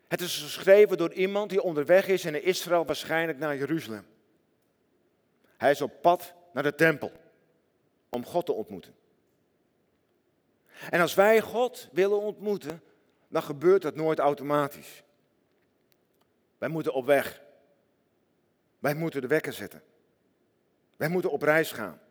Het 0.08 0.22
is 0.22 0.42
geschreven 0.42 0.98
door 0.98 1.14
iemand 1.14 1.50
die 1.50 1.62
onderweg 1.62 2.08
is 2.08 2.26
in 2.26 2.44
Israël, 2.44 2.86
waarschijnlijk 2.86 3.38
naar 3.38 3.58
Jeruzalem. 3.58 4.06
Hij 5.58 5.72
is 5.72 5.82
op 5.82 6.02
pad 6.02 6.34
naar 6.54 6.64
de 6.64 6.76
tempel 6.76 7.12
om 8.10 8.26
God 8.26 8.46
te 8.46 8.54
ontmoeten. 8.54 8.96
En 10.90 11.02
als 11.02 11.14
wij 11.14 11.42
God 11.42 11.90
willen 11.92 12.22
ontmoeten, 12.22 12.82
dan 13.28 13.44
gebeurt 13.44 13.82
dat 13.82 13.96
nooit 13.96 14.20
automatisch. 14.20 15.04
Wij 16.58 16.70
moeten 16.70 16.94
op 16.94 17.06
weg. 17.06 17.42
Wij 18.80 18.94
moeten 18.94 19.22
de 19.22 19.28
wekker 19.28 19.54
zetten. 19.54 19.90
Wij 21.02 21.10
moeten 21.10 21.32
op 21.32 21.42
reis 21.42 21.72
gaan. 21.72 22.02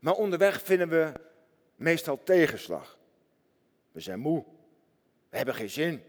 Maar 0.00 0.14
onderweg 0.14 0.62
vinden 0.62 0.88
we 0.88 1.12
meestal 1.74 2.22
tegenslag. 2.22 2.98
We 3.92 4.00
zijn 4.00 4.18
moe. 4.18 4.44
We 5.28 5.36
hebben 5.36 5.54
geen 5.54 5.70
zin. 5.70 6.02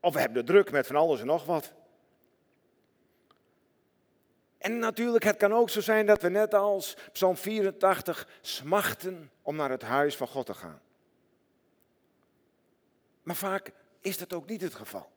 Of 0.00 0.14
we 0.14 0.20
hebben 0.20 0.46
de 0.46 0.52
druk 0.52 0.70
met 0.70 0.86
van 0.86 0.96
alles 0.96 1.20
en 1.20 1.26
nog 1.26 1.44
wat. 1.44 1.72
En 4.58 4.78
natuurlijk, 4.78 5.24
het 5.24 5.36
kan 5.36 5.52
ook 5.52 5.70
zo 5.70 5.80
zijn 5.80 6.06
dat 6.06 6.22
we 6.22 6.28
net 6.28 6.54
als 6.54 6.96
Psalm 7.12 7.36
84 7.36 8.28
smachten 8.40 9.30
om 9.42 9.56
naar 9.56 9.70
het 9.70 9.82
huis 9.82 10.16
van 10.16 10.28
God 10.28 10.46
te 10.46 10.54
gaan. 10.54 10.80
Maar 13.22 13.36
vaak 13.36 13.72
is 14.00 14.18
dat 14.18 14.32
ook 14.32 14.46
niet 14.46 14.60
het 14.60 14.74
geval. 14.74 15.10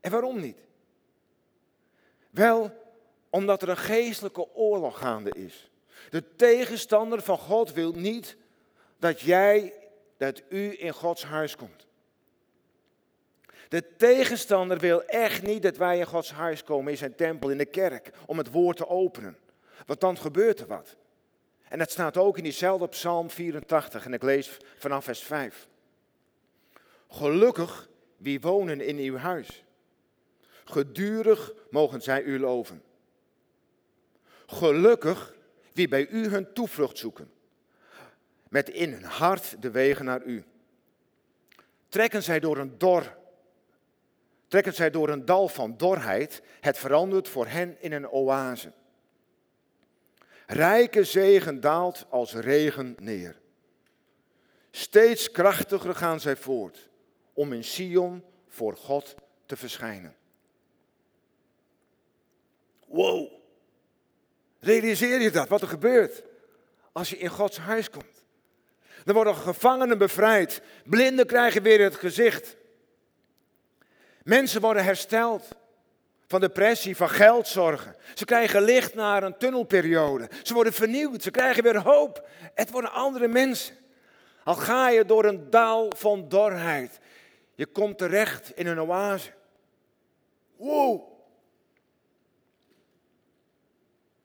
En 0.00 0.10
waarom 0.10 0.40
niet? 0.40 0.64
Wel, 2.36 2.70
omdat 3.30 3.62
er 3.62 3.68
een 3.68 3.76
geestelijke 3.76 4.54
oorlog 4.54 4.98
gaande 4.98 5.30
is. 5.30 5.70
De 6.10 6.34
tegenstander 6.36 7.22
van 7.22 7.38
God 7.38 7.72
wil 7.72 7.92
niet 7.92 8.36
dat 8.98 9.20
jij, 9.20 9.72
dat 10.16 10.42
u 10.48 10.80
in 10.80 10.92
Gods 10.92 11.24
huis 11.24 11.56
komt. 11.56 11.86
De 13.68 13.96
tegenstander 13.96 14.78
wil 14.78 15.04
echt 15.04 15.42
niet 15.42 15.62
dat 15.62 15.76
wij 15.76 15.98
in 15.98 16.06
Gods 16.06 16.32
huis 16.32 16.64
komen, 16.64 16.92
in 16.92 16.98
zijn 16.98 17.14
tempel, 17.14 17.50
in 17.50 17.58
de 17.58 17.64
kerk, 17.64 18.10
om 18.26 18.38
het 18.38 18.50
woord 18.50 18.76
te 18.76 18.88
openen. 18.88 19.36
Want 19.86 20.00
dan 20.00 20.18
gebeurt 20.18 20.60
er 20.60 20.66
wat. 20.66 20.96
En 21.68 21.78
dat 21.78 21.90
staat 21.90 22.16
ook 22.16 22.36
in 22.36 22.42
diezelfde 22.42 22.88
Psalm 22.88 23.30
84 23.30 24.04
en 24.04 24.12
ik 24.12 24.22
lees 24.22 24.56
vanaf 24.78 25.04
vers 25.04 25.22
5. 25.22 25.68
Gelukkig 27.08 27.88
wie 28.16 28.40
wonen 28.40 28.80
in 28.80 28.96
uw 28.96 29.16
huis. 29.16 29.65
Gedurig 30.68 31.52
mogen 31.70 32.02
zij 32.02 32.22
u 32.22 32.38
loven. 32.38 32.82
Gelukkig 34.46 35.34
wie 35.72 35.88
bij 35.88 36.08
u 36.08 36.28
hun 36.28 36.52
toevlucht 36.52 36.98
zoeken. 36.98 37.30
Met 38.48 38.68
in 38.68 38.92
hun 38.92 39.04
hart 39.04 39.62
de 39.62 39.70
wegen 39.70 40.04
naar 40.04 40.22
u. 40.22 40.44
Trekken 41.88 42.22
zij 42.22 42.40
door 42.40 42.58
een 42.58 42.78
dor, 42.78 43.16
trekken 44.48 44.74
zij 44.74 44.90
door 44.90 45.08
een 45.08 45.24
dal 45.24 45.48
van 45.48 45.76
dorheid, 45.76 46.42
het 46.60 46.78
verandert 46.78 47.28
voor 47.28 47.46
hen 47.46 47.76
in 47.80 47.92
een 47.92 48.08
oase. 48.08 48.72
Rijke 50.46 51.04
zegen 51.04 51.60
daalt 51.60 52.06
als 52.08 52.34
regen 52.34 52.96
neer. 52.98 53.40
Steeds 54.70 55.30
krachtiger 55.30 55.94
gaan 55.94 56.20
zij 56.20 56.36
voort 56.36 56.88
om 57.32 57.52
in 57.52 57.64
Sion 57.64 58.24
voor 58.48 58.76
God 58.76 59.14
te 59.46 59.56
verschijnen. 59.56 60.16
Wow. 62.86 63.28
Realiseer 64.60 65.20
je 65.20 65.30
dat, 65.30 65.48
wat 65.48 65.62
er 65.62 65.68
gebeurt 65.68 66.22
als 66.92 67.10
je 67.10 67.18
in 67.18 67.28
Gods 67.28 67.58
huis 67.58 67.90
komt? 67.90 68.24
Dan 69.04 69.14
worden 69.14 69.34
gevangenen 69.34 69.98
bevrijd, 69.98 70.62
blinden 70.84 71.26
krijgen 71.26 71.62
weer 71.62 71.82
het 71.82 71.94
gezicht. 71.94 72.56
Mensen 74.22 74.60
worden 74.60 74.84
hersteld 74.84 75.48
van 76.26 76.40
depressie, 76.40 76.96
van 76.96 77.08
geldzorgen. 77.08 77.96
Ze 78.14 78.24
krijgen 78.24 78.62
licht 78.62 78.94
naar 78.94 79.22
een 79.22 79.38
tunnelperiode. 79.38 80.28
Ze 80.42 80.54
worden 80.54 80.72
vernieuwd, 80.72 81.22
ze 81.22 81.30
krijgen 81.30 81.62
weer 81.62 81.82
hoop. 81.82 82.28
Het 82.54 82.70
worden 82.70 82.92
andere 82.92 83.28
mensen. 83.28 83.76
Al 84.44 84.54
ga 84.54 84.88
je 84.88 85.04
door 85.04 85.24
een 85.24 85.50
dal 85.50 85.92
van 85.96 86.28
dorheid, 86.28 86.98
je 87.54 87.66
komt 87.66 87.98
terecht 87.98 88.52
in 88.54 88.66
een 88.66 88.80
oase. 88.80 89.30
Wow. 90.56 91.15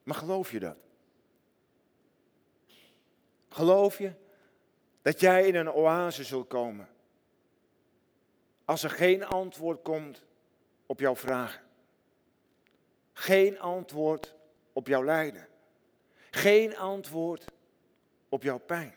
Maar 0.04 0.16
geloof 0.16 0.52
je 0.52 0.60
dat? 0.60 0.78
Geloof 3.50 3.98
je 3.98 4.14
dat 5.02 5.20
jij 5.20 5.48
in 5.48 5.56
een 5.56 5.72
oase 5.72 6.24
zult 6.24 6.48
komen? 6.48 6.90
Als 8.66 8.84
er 8.84 8.90
geen 8.90 9.26
antwoord 9.26 9.82
komt 9.82 10.24
op 10.86 11.00
jouw 11.00 11.16
vragen. 11.16 11.62
Geen 13.14 13.60
antwoord 13.60 14.36
op 14.74 14.88
jouw 14.88 15.04
lijden. 15.04 15.48
Geen 16.32 16.78
antwoord 16.78 17.46
op 18.30 18.44
jouw 18.44 18.60
pijn. 18.60 18.96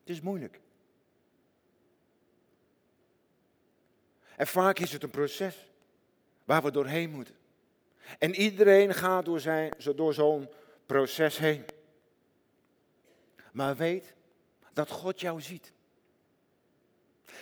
Het 0.00 0.10
is 0.10 0.20
moeilijk. 0.20 0.60
En 4.36 4.46
vaak 4.46 4.78
is 4.78 4.92
het 4.92 5.02
een 5.02 5.10
proces 5.10 5.66
waar 6.44 6.62
we 6.62 6.70
doorheen 6.70 7.10
moeten. 7.10 7.34
En 8.18 8.34
iedereen 8.34 8.94
gaat 8.94 9.24
door, 9.24 9.40
zijn, 9.40 9.72
door 9.94 10.14
zo'n 10.14 10.48
proces 10.86 11.38
heen. 11.38 11.64
Maar 13.52 13.76
weet 13.76 14.14
dat 14.72 14.90
God 14.90 15.20
jou 15.20 15.40
ziet. 15.40 15.72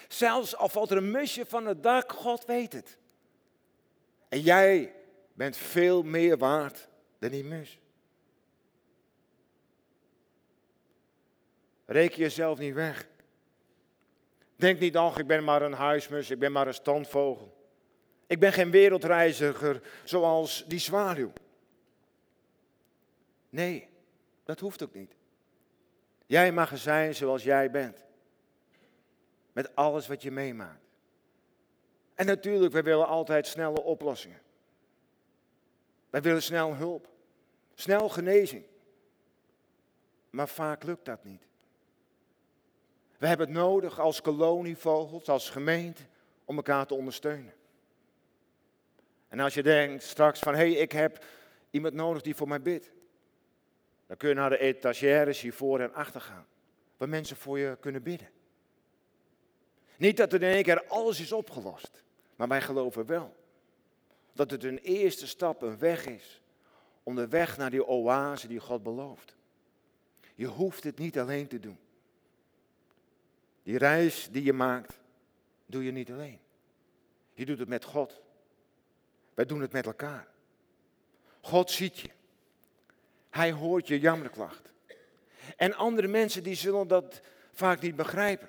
Zelfs 0.09 0.57
al 0.57 0.69
valt 0.69 0.91
er 0.91 0.97
een 0.97 1.11
musje 1.11 1.47
van 1.47 1.67
het 1.67 1.83
dak, 1.83 2.13
God 2.13 2.45
weet 2.45 2.73
het. 2.73 2.99
En 4.29 4.41
jij 4.41 4.95
bent 5.33 5.57
veel 5.57 6.03
meer 6.03 6.39
waard 6.39 6.89
dan 7.19 7.31
die 7.31 7.45
mus. 7.45 7.79
Reken 11.85 12.19
jezelf 12.19 12.59
niet 12.59 12.75
weg. 12.75 13.09
Denk 14.61 14.81
niet, 14.81 14.97
ach, 14.97 15.19
ik 15.19 15.27
ben 15.27 15.45
maar 15.45 15.63
een 15.63 15.73
huismus, 15.73 16.31
ik 16.31 16.39
ben 16.39 16.53
maar 16.53 16.67
een 16.67 16.75
standvogel. 16.75 17.57
Ik 18.27 18.41
ben 18.41 18.53
geen 18.53 18.71
wereldreiziger 18.71 19.83
zoals 20.05 20.65
die 20.67 20.79
zwaluw. 20.79 21.33
Nee, 23.49 23.89
dat 24.45 24.61
hoeft 24.61 24.83
ook 24.83 24.95
niet. 24.95 25.15
Jij 26.27 26.53
mag 26.53 26.79
zijn 26.79 27.15
zoals 27.15 27.43
jij 27.43 27.71
bent. 27.71 28.05
Met 29.53 29.77
alles 29.77 30.07
wat 30.07 30.23
je 30.23 30.31
meemaakt. 30.31 30.85
En 32.15 32.27
natuurlijk, 32.27 32.73
wij 32.73 32.83
willen 32.83 33.07
altijd 33.07 33.47
snelle 33.47 33.83
oplossingen. 33.83 34.41
Wij 36.11 36.23
willen 36.23 36.43
snel 36.43 36.75
hulp. 36.75 37.09
Snel 37.75 38.09
genezing. 38.09 38.65
Maar 40.31 40.49
vaak 40.49 40.83
lukt 40.83 41.05
dat 41.05 41.25
niet. 41.25 41.50
We 43.21 43.27
hebben 43.27 43.47
het 43.47 43.57
nodig 43.57 43.99
als 43.99 44.21
kolonievogels, 44.21 45.29
als 45.29 45.51
gemeente, 45.51 46.03
om 46.45 46.57
elkaar 46.57 46.87
te 46.87 46.95
ondersteunen. 46.95 47.53
En 49.29 49.41
als 49.41 49.55
je 49.55 49.63
denkt 49.63 50.03
straks 50.03 50.39
van, 50.39 50.55
hé, 50.55 50.73
hey, 50.73 50.73
ik 50.73 50.93
heb 50.93 51.25
iemand 51.71 51.95
nodig 51.95 52.23
die 52.23 52.35
voor 52.35 52.49
mij 52.49 52.63
bidt. 52.63 52.91
Dan 54.07 54.17
kun 54.17 54.29
je 54.29 54.35
naar 54.35 54.51
de 54.51 54.59
etagères 54.59 55.41
hier 55.41 55.53
voor 55.53 55.81
en 55.81 55.95
achter 55.95 56.21
gaan. 56.21 56.47
Waar 56.97 57.09
mensen 57.09 57.37
voor 57.37 57.59
je 57.59 57.77
kunnen 57.81 58.03
bidden. 58.03 58.29
Niet 59.97 60.17
dat 60.17 60.33
er 60.33 60.43
in 60.43 60.53
één 60.53 60.63
keer 60.63 60.87
alles 60.87 61.21
is 61.21 61.33
opgelost. 61.33 62.03
Maar 62.37 62.49
wij 62.49 62.61
geloven 62.61 63.07
wel. 63.07 63.37
Dat 64.33 64.51
het 64.51 64.65
een 64.65 64.79
eerste 64.79 65.27
stap, 65.27 65.63
een 65.63 65.79
weg 65.79 66.07
is. 66.07 66.43
Om 67.03 67.15
de 67.15 67.29
weg 67.29 67.57
naar 67.57 67.71
die 67.71 67.87
oase 67.87 68.49
die 68.49 68.61
God 68.61 68.83
belooft. 68.83 69.37
Je 70.35 70.47
hoeft 70.47 70.85
het 70.85 70.99
niet 70.99 71.19
alleen 71.19 71.47
te 71.47 71.59
doen. 71.59 71.79
Die 73.71 73.79
reis 73.79 74.29
die 74.31 74.45
je 74.45 74.53
maakt, 74.53 74.99
doe 75.67 75.85
je 75.85 75.91
niet 75.91 76.11
alleen. 76.11 76.39
Je 77.35 77.47
doet 77.47 77.59
het 77.59 77.69
met 77.69 77.85
God. 77.85 78.21
Wij 79.35 79.45
doen 79.45 79.61
het 79.61 79.73
met 79.73 79.87
elkaar. 79.87 80.29
God 81.41 81.71
ziet 81.71 81.99
je. 81.99 82.11
Hij 83.29 83.53
hoort 83.53 83.89
je 83.89 84.01
jammerklacht. 84.01 84.73
En 85.57 85.75
andere 85.75 86.09
mensen 86.09 86.43
die 86.43 86.55
zullen 86.55 86.89
dat 86.89 87.21
vaak 87.53 87.81
niet 87.81 87.97
begrijpen. 87.97 88.49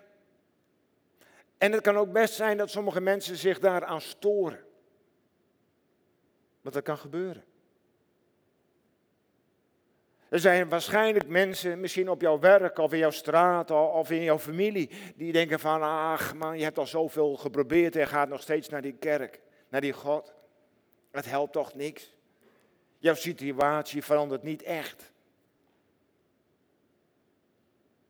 En 1.57 1.71
het 1.71 1.81
kan 1.81 1.97
ook 1.97 2.11
best 2.11 2.33
zijn 2.33 2.57
dat 2.57 2.69
sommige 2.69 3.01
mensen 3.01 3.37
zich 3.37 3.59
daaraan 3.59 4.01
storen. 4.01 4.63
Want 6.61 6.75
dat 6.75 6.83
kan 6.83 6.97
gebeuren. 6.97 7.43
Er 10.31 10.39
zijn 10.39 10.69
waarschijnlijk 10.69 11.27
mensen, 11.27 11.79
misschien 11.79 12.09
op 12.09 12.21
jouw 12.21 12.39
werk 12.39 12.77
of 12.77 12.93
in 12.93 12.97
jouw 12.97 13.11
straat 13.11 13.71
of 13.71 14.11
in 14.11 14.23
jouw 14.23 14.39
familie, 14.39 14.89
die 15.15 15.31
denken 15.31 15.59
van, 15.59 15.81
ach 15.81 16.35
man, 16.35 16.57
je 16.57 16.63
hebt 16.63 16.77
al 16.77 16.87
zoveel 16.87 17.35
geprobeerd 17.35 17.95
en 17.95 18.07
gaat 18.07 18.29
nog 18.29 18.41
steeds 18.41 18.69
naar 18.69 18.81
die 18.81 18.93
kerk, 18.93 19.41
naar 19.69 19.81
die 19.81 19.93
God. 19.93 20.33
Het 21.11 21.25
helpt 21.25 21.53
toch 21.53 21.73
niks. 21.73 22.13
Jouw 22.97 23.13
situatie 23.13 24.03
verandert 24.03 24.43
niet 24.43 24.63
echt. 24.63 25.11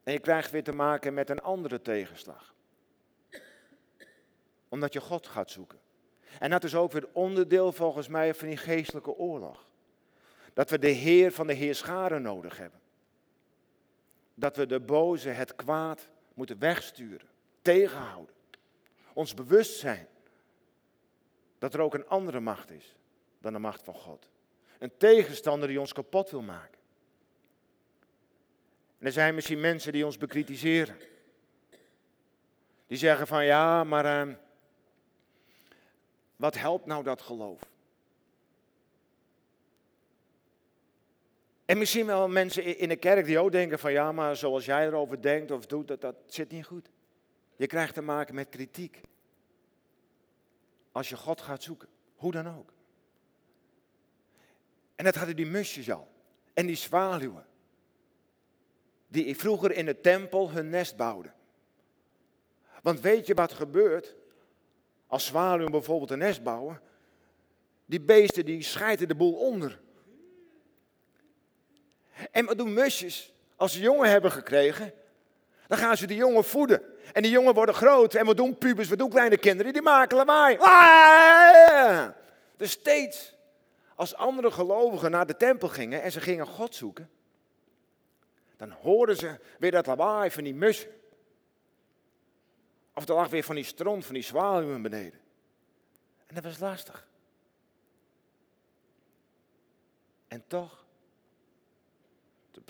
En 0.04 0.14
je 0.14 0.20
krijgt 0.20 0.52
weer 0.52 0.64
te 0.64 0.74
maken 0.74 1.14
met 1.14 1.30
een 1.30 1.42
andere 1.42 1.82
tegenslag. 1.82 2.56
Omdat 4.70 4.94
je 4.94 5.02
God 5.02 5.28
gaat 5.28 5.52
zoeken. 5.52 5.80
En 6.40 6.50
dat 6.50 6.64
is 6.64 6.76
ook 6.76 6.92
weer 6.92 7.08
onderdeel 7.12 7.72
volgens 7.72 8.08
mij 8.08 8.34
van 8.34 8.48
die 8.48 8.58
geestelijke 8.58 9.16
oorlog. 9.16 9.70
Dat 10.54 10.70
we 10.70 10.80
de 10.80 10.88
Heer 10.88 11.32
van 11.32 11.48
de 11.48 11.54
Heerscharen 11.54 12.22
nodig 12.22 12.58
hebben. 12.58 12.80
Dat 14.34 14.56
we 14.56 14.66
de 14.66 14.80
boze, 14.80 15.30
het 15.30 15.56
kwaad 15.56 16.08
moeten 16.34 16.60
wegsturen, 16.60 17.28
tegenhouden. 17.62 18.36
Ons 19.14 19.34
bewust 19.34 19.80
zijn 19.80 20.08
dat 21.58 21.74
er 21.74 21.80
ook 21.80 21.94
een 21.94 22.08
andere 22.08 22.40
macht 22.40 22.72
is 22.72 22.96
dan 23.40 23.54
de 23.54 23.60
macht 23.60 23.84
van 23.84 23.94
God. 23.94 24.30
Een 24.80 24.98
tegenstander 24.98 25.68
die 25.68 25.80
ons 25.80 25.94
kapot 25.94 26.32
wil 26.32 26.42
maken. 26.42 26.80
En 28.98 29.06
er 29.06 29.12
zijn 29.12 29.36
misschien 29.36 29.60
mensen 29.60 29.92
die 29.92 30.06
ons 30.06 30.18
bekritiseren. 30.18 30.96
Die 32.88 32.98
zeggen 32.98 33.28
van 33.28 33.46
ja, 33.46 33.84
maar 33.84 34.28
uh, 34.28 34.34
wat 36.36 36.56
helpt 36.56 36.86
nou 36.86 37.04
dat 37.04 37.22
geloof? 37.22 37.71
En 41.72 41.78
misschien 41.78 42.06
wel 42.06 42.28
mensen 42.28 42.78
in 42.78 42.90
de 42.90 42.96
kerk 42.96 43.26
die 43.26 43.40
ook 43.40 43.52
denken 43.52 43.80
van 43.80 43.92
ja, 43.92 44.12
maar 44.12 44.36
zoals 44.36 44.66
jij 44.66 44.88
erover 44.88 45.22
denkt 45.22 45.52
of 45.52 45.66
doet, 45.66 45.88
dat, 45.88 46.02
dat 46.02 46.16
zit 46.26 46.52
niet 46.52 46.66
goed. 46.66 46.90
Je 47.56 47.68
krijgt 47.68 47.94
te 47.94 48.02
maken 48.02 48.36
met 48.36 48.50
kritiek. 48.50 49.02
Als 50.92 51.10
je 51.10 51.18
God 51.18 51.42
gaat 51.42 51.64
zoeken, 51.64 51.88
hoe 52.16 52.32
dan 52.32 52.58
ook. 52.58 52.74
En 54.96 55.06
dat 55.06 55.16
hadden 55.16 55.36
die 55.36 55.46
musjes 55.46 55.92
al. 55.92 56.08
En 56.54 56.66
die 56.66 56.76
zwaluwen. 56.76 57.46
die 59.08 59.38
vroeger 59.38 59.72
in 59.72 59.86
de 59.86 60.02
tempel 60.02 60.52
hun 60.52 60.70
nest 60.70 60.96
bouwden. 60.96 61.34
Want 62.82 63.00
weet 63.00 63.28
je 63.28 63.34
wat 63.34 63.52
gebeurt 63.52 64.16
als 65.08 65.26
zwaluwen 65.26 65.72
bijvoorbeeld 65.72 66.12
een 66.12 66.18
nest 66.18 66.44
bouwen? 66.44 66.82
Die 67.86 68.02
beesten 68.02 68.46
die 68.46 68.62
scheiden 68.62 69.08
de 69.08 69.16
boel 69.16 69.34
onder. 69.34 69.80
En 72.32 72.46
wat 72.46 72.58
doen 72.58 72.74
musjes? 72.74 73.34
Als 73.56 73.74
ze 73.74 73.80
jongen 73.80 74.10
hebben 74.10 74.32
gekregen, 74.32 74.94
dan 75.68 75.78
gaan 75.78 75.98
ze 75.98 76.08
die 76.08 76.18
jongen 76.18 76.44
voeden. 76.44 76.82
En 77.14 77.22
die 77.22 77.32
jongen 77.32 77.54
worden 77.54 77.76
groot. 77.76 78.14
En 78.14 78.26
wat 78.26 78.38
doen 78.38 78.58
pubers, 78.58 78.90
wat 78.90 78.98
doen 78.98 79.10
kleine 79.10 79.38
kinderen? 79.38 79.74
Die 79.74 79.82
maken 79.82 80.18
lawaai. 80.18 80.58
Ah! 80.58 82.08
Dus 82.58 82.72
steeds 82.72 83.36
als 83.96 84.16
andere 84.16 84.52
gelovigen 84.52 85.12
naar 85.12 85.28
de 85.28 85.38
tempel 85.38 85.68
gingen 85.68 86.02
en 86.02 86.12
ze 86.12 86.22
gingen 86.22 86.48
God 86.48 86.76
zoeken, 86.76 87.10
dan 88.58 88.72
hoorden 88.72 89.16
ze 89.16 89.40
weer 89.60 89.72
dat 89.72 89.86
lawaai 89.86 90.32
van 90.32 90.44
die 90.44 90.56
mussen. 90.56 90.90
Of 92.94 93.08
er 93.08 93.16
lag 93.16 93.30
weer 93.30 93.44
van 93.44 93.56
die 93.56 93.64
stront, 93.64 94.06
van 94.06 94.14
die 94.14 94.24
zwaluwen 94.24 94.82
beneden. 94.82 95.20
En 96.28 96.36
dat 96.36 96.44
was 96.44 96.60
lastig. 96.60 97.08
En 100.28 100.44
toch, 100.48 100.81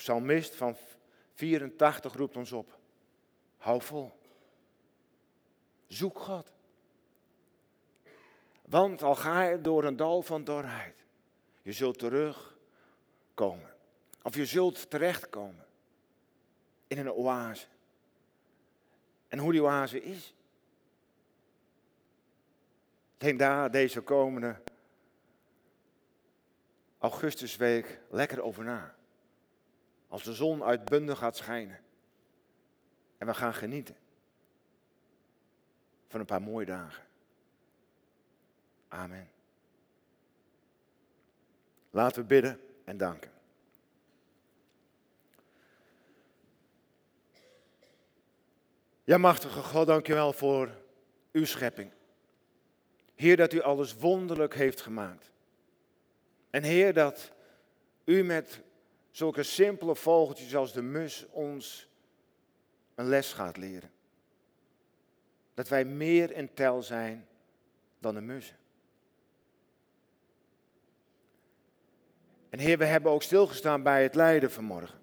psalmist 0.02 0.56
van 0.56 0.78
84 1.34 2.14
roept 2.14 2.38
ons 2.38 2.52
op. 2.52 2.78
Hou 3.58 3.82
vol. 3.82 4.12
Zoek 5.88 6.20
God. 6.20 6.52
Want 8.62 9.04
al 9.04 9.16
ga 9.16 9.44
je 9.44 9.62
door 9.62 9.84
een 9.84 9.96
dal 9.96 10.22
van 10.22 10.44
dorheid, 10.44 11.06
je 11.62 11.72
zult 11.72 12.00
terugkomen. 12.00 13.74
Of 14.24 14.36
je 14.36 14.46
zult 14.46 14.90
terechtkomen 14.90 15.66
in 16.88 16.98
een 16.98 17.12
oase. 17.12 17.68
En 19.28 19.40
hoe 19.40 19.52
die 19.52 19.64
oase 19.64 20.02
is. 20.02 20.34
Denk 23.18 23.40
daar 23.40 23.72
deze 23.72 24.02
komende 24.02 24.62
augustusweek 26.98 28.00
lekker 28.10 28.42
over 28.42 28.64
na. 28.64 28.96
Als 30.12 30.24
de 30.24 30.34
zon 30.34 30.64
uitbundig 30.64 31.18
gaat 31.18 31.38
schijnen. 31.38 31.80
En 33.18 33.28
we 33.28 33.34
gaan 33.34 33.54
genieten 33.54 33.96
van 36.08 36.20
een 36.20 36.26
paar 36.26 36.42
mooie 36.42 36.66
dagen. 36.66 37.04
Amen. 38.88 39.30
Laten 41.90 42.22
we 42.22 42.28
bidden 42.28 42.60
en 42.84 42.98
danken. 42.98 43.32
Ja, 49.04 49.18
machtige 49.18 49.62
God, 49.62 49.88
dank 49.88 50.08
je 50.08 50.14
wel 50.14 50.34
voor 50.34 50.78
uw 51.32 51.46
schepping. 51.46 51.92
Heer, 53.16 53.38
dat 53.38 53.54
u 53.54 53.62
alles 53.62 53.96
wonderlijk 53.96 54.54
heeft 54.54 54.82
gemaakt. 54.82 55.32
En 56.50 56.64
Heer, 56.64 56.94
dat 56.94 57.32
u 58.04 58.24
met 58.24 58.62
zulke 59.12 59.44
simpele 59.44 59.96
vogeltjes 59.96 60.56
als 60.56 60.74
de 60.74 60.82
mus 60.82 61.26
ons 61.30 61.90
een 62.96 63.06
les 63.06 63.34
gaat 63.34 63.58
leren. 63.58 63.92
Dat 65.54 65.68
wij 65.68 65.86
meer 65.86 66.32
in 66.32 66.54
tel 66.54 66.82
zijn 66.82 67.28
dan 68.00 68.14
de 68.14 68.22
mussen. 68.22 68.56
En 72.50 72.60
Heer, 72.60 72.78
we 72.78 72.86
hebben 72.86 73.12
ook 73.12 73.24
stilgestaan 73.24 73.84
bij 73.84 74.04
het 74.04 74.16
lijden 74.16 74.52
vanmorgen. 74.52 75.00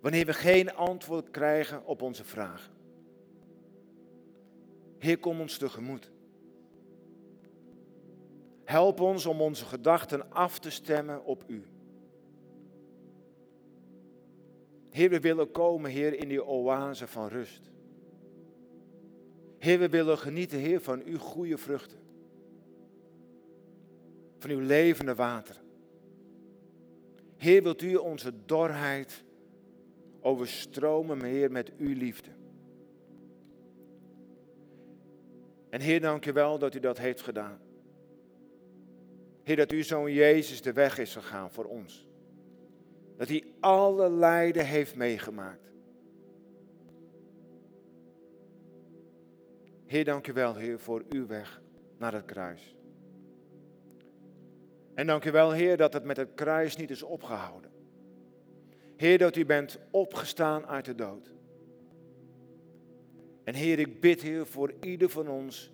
Wanneer 0.00 0.26
we 0.26 0.32
geen 0.32 0.74
antwoord 0.74 1.30
krijgen 1.30 1.84
op 1.84 2.02
onze 2.02 2.24
vragen. 2.24 2.72
Heer, 4.98 5.18
kom 5.18 5.40
ons 5.40 5.58
tegemoet. 5.58 6.10
Help 8.64 9.00
ons 9.00 9.26
om 9.26 9.40
onze 9.40 9.64
gedachten 9.64 10.32
af 10.32 10.58
te 10.58 10.70
stemmen 10.70 11.24
op 11.24 11.44
U. 11.46 11.77
Heer, 14.90 15.10
we 15.10 15.20
willen 15.20 15.50
komen, 15.50 15.90
Heer, 15.90 16.14
in 16.14 16.28
die 16.28 16.44
oase 16.44 17.06
van 17.06 17.28
rust. 17.28 17.70
Heer, 19.58 19.78
we 19.78 19.88
willen 19.88 20.18
genieten, 20.18 20.58
Heer, 20.58 20.80
van 20.80 21.02
uw 21.04 21.18
goede 21.18 21.58
vruchten. 21.58 21.98
Van 24.38 24.50
uw 24.50 24.60
levende 24.60 25.14
water. 25.14 25.56
Heer, 27.36 27.62
wilt 27.62 27.82
u 27.82 27.94
onze 27.94 28.32
dorheid 28.46 29.24
overstromen, 30.20 31.24
Heer, 31.24 31.50
met 31.50 31.72
uw 31.76 31.94
liefde. 31.94 32.30
En 35.70 35.80
Heer, 35.80 36.00
dank 36.00 36.24
je 36.24 36.32
wel 36.32 36.58
dat 36.58 36.74
u 36.74 36.80
dat 36.80 36.98
heeft 36.98 37.20
gedaan. 37.20 37.58
Heer, 39.42 39.56
dat 39.56 39.70
uw 39.70 39.82
zoon 39.82 40.12
Jezus 40.12 40.62
de 40.62 40.72
weg 40.72 40.98
is 40.98 41.12
gegaan 41.12 41.50
voor 41.50 41.64
ons. 41.64 42.07
Dat 43.18 43.28
hij 43.28 43.44
alle 43.60 44.10
lijden 44.10 44.66
heeft 44.66 44.94
meegemaakt. 44.94 45.70
Heer, 49.86 50.04
dank 50.04 50.26
u 50.26 50.32
wel, 50.32 50.54
Heer, 50.54 50.78
voor 50.78 51.04
uw 51.08 51.26
weg 51.26 51.62
naar 51.96 52.12
het 52.12 52.24
kruis. 52.24 52.76
En 54.94 55.06
dank 55.06 55.24
u 55.24 55.30
wel, 55.30 55.52
Heer, 55.52 55.76
dat 55.76 55.92
het 55.92 56.04
met 56.04 56.16
het 56.16 56.34
kruis 56.34 56.76
niet 56.76 56.90
is 56.90 57.02
opgehouden. 57.02 57.70
Heer, 58.96 59.18
dat 59.18 59.36
u 59.36 59.44
bent 59.44 59.78
opgestaan 59.90 60.66
uit 60.66 60.84
de 60.84 60.94
dood. 60.94 61.30
En 63.44 63.54
Heer, 63.54 63.78
ik 63.78 64.00
bid, 64.00 64.22
Heer, 64.22 64.46
voor 64.46 64.72
ieder 64.80 65.08
van 65.08 65.28
ons 65.28 65.70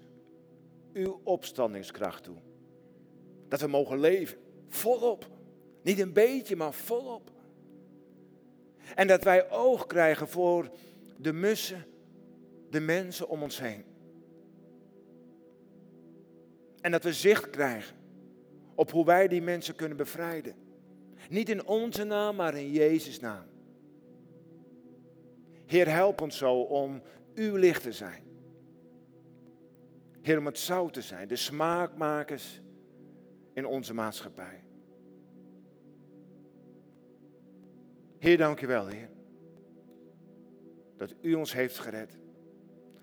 uw 0.92 1.20
opstandingskracht 1.22 2.24
toe. 2.24 2.37
Dat 3.48 3.61
we 3.61 3.66
mogen 3.66 4.00
leven, 4.00 4.38
volop. 4.68 5.26
Niet 5.83 5.98
een 5.98 6.12
beetje, 6.12 6.57
maar 6.57 6.72
volop. 6.72 7.33
En 8.94 9.07
dat 9.07 9.25
wij 9.25 9.51
oog 9.51 9.87
krijgen 9.87 10.29
voor 10.29 10.70
de 11.16 11.33
mussen, 11.33 11.85
de 12.70 12.81
mensen 12.81 13.29
om 13.29 13.42
ons 13.42 13.61
heen. 13.61 13.85
En 16.81 16.90
dat 16.90 17.05
we 17.05 17.12
zicht 17.12 17.51
krijgen 17.51 17.97
op 18.75 18.90
hoe 18.90 19.05
wij 19.05 19.29
die 19.29 19.42
mensen 19.42 19.75
kunnen 19.75 19.96
bevrijden. 19.96 20.54
Niet 21.29 21.48
in 21.48 21.67
onze 21.67 22.04
naam, 22.04 22.37
maar 22.37 22.56
in 22.56 22.71
Jezus' 22.71 23.21
naam. 23.21 23.44
Heer, 25.67 25.88
help 25.88 26.21
ons 26.21 26.37
zo 26.38 26.61
om 26.61 27.02
uw 27.35 27.56
licht 27.56 27.83
te 27.83 27.92
zijn. 27.92 28.23
Heer, 30.23 30.38
om 30.38 30.46
het 30.46 30.58
zout 30.58 30.92
te 30.92 31.02
zijn, 31.02 31.29
de 31.29 31.37
smaakmakers 31.37 32.61
in 33.52 33.67
onze 33.67 33.94
maatschappij. 33.94 34.63
Heer, 38.25 38.37
dank 38.37 38.60
u 38.60 38.66
wel, 38.66 38.87
Heer. 38.87 39.08
Dat 40.96 41.14
u 41.20 41.35
ons 41.35 41.52
heeft 41.52 41.79
gered. 41.79 42.18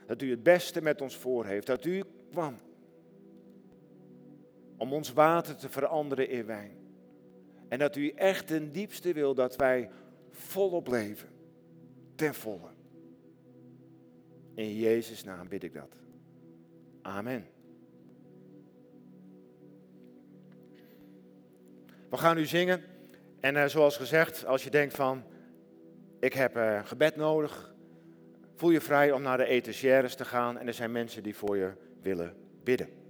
Dat 0.05 0.21
u 0.21 0.29
het 0.29 0.43
beste 0.43 0.81
met 0.81 1.01
ons 1.01 1.17
voor 1.17 1.45
heeft. 1.45 1.67
Dat 1.67 1.85
u 1.85 2.03
kwam 2.31 2.57
om 4.77 4.93
ons 4.93 5.13
water 5.13 5.55
te 5.55 5.69
veranderen 5.69 6.29
in 6.29 6.45
wijn. 6.45 6.77
En 7.67 7.79
dat 7.79 7.95
u 7.95 8.09
echt 8.09 8.47
ten 8.47 8.71
diepste 8.71 9.13
wil 9.13 9.33
dat 9.33 9.55
wij 9.55 9.89
volop 10.29 10.87
leven. 10.87 11.29
Ten 12.15 12.33
volle. 12.33 12.69
In 14.53 14.75
Jezus' 14.75 15.23
naam 15.23 15.47
bid 15.47 15.63
ik 15.63 15.73
dat. 15.73 15.95
Amen. 17.01 17.45
We 22.09 22.17
gaan 22.17 22.35
nu 22.35 22.45
zingen. 22.45 22.90
En 23.41 23.55
uh, 23.55 23.65
zoals 23.65 23.97
gezegd, 23.97 24.45
als 24.45 24.63
je 24.63 24.69
denkt 24.69 24.95
van, 24.95 25.23
ik 26.19 26.33
heb 26.33 26.57
uh, 26.57 26.79
gebed 26.83 27.15
nodig, 27.15 27.73
voel 28.55 28.69
je 28.69 28.81
vrij 28.81 29.11
om 29.11 29.21
naar 29.21 29.37
de 29.37 29.45
etagères 29.45 30.15
te 30.15 30.25
gaan. 30.25 30.57
En 30.57 30.67
er 30.67 30.73
zijn 30.73 30.91
mensen 30.91 31.23
die 31.23 31.35
voor 31.35 31.57
je 31.57 31.71
willen 32.01 32.35
bidden. 32.63 33.00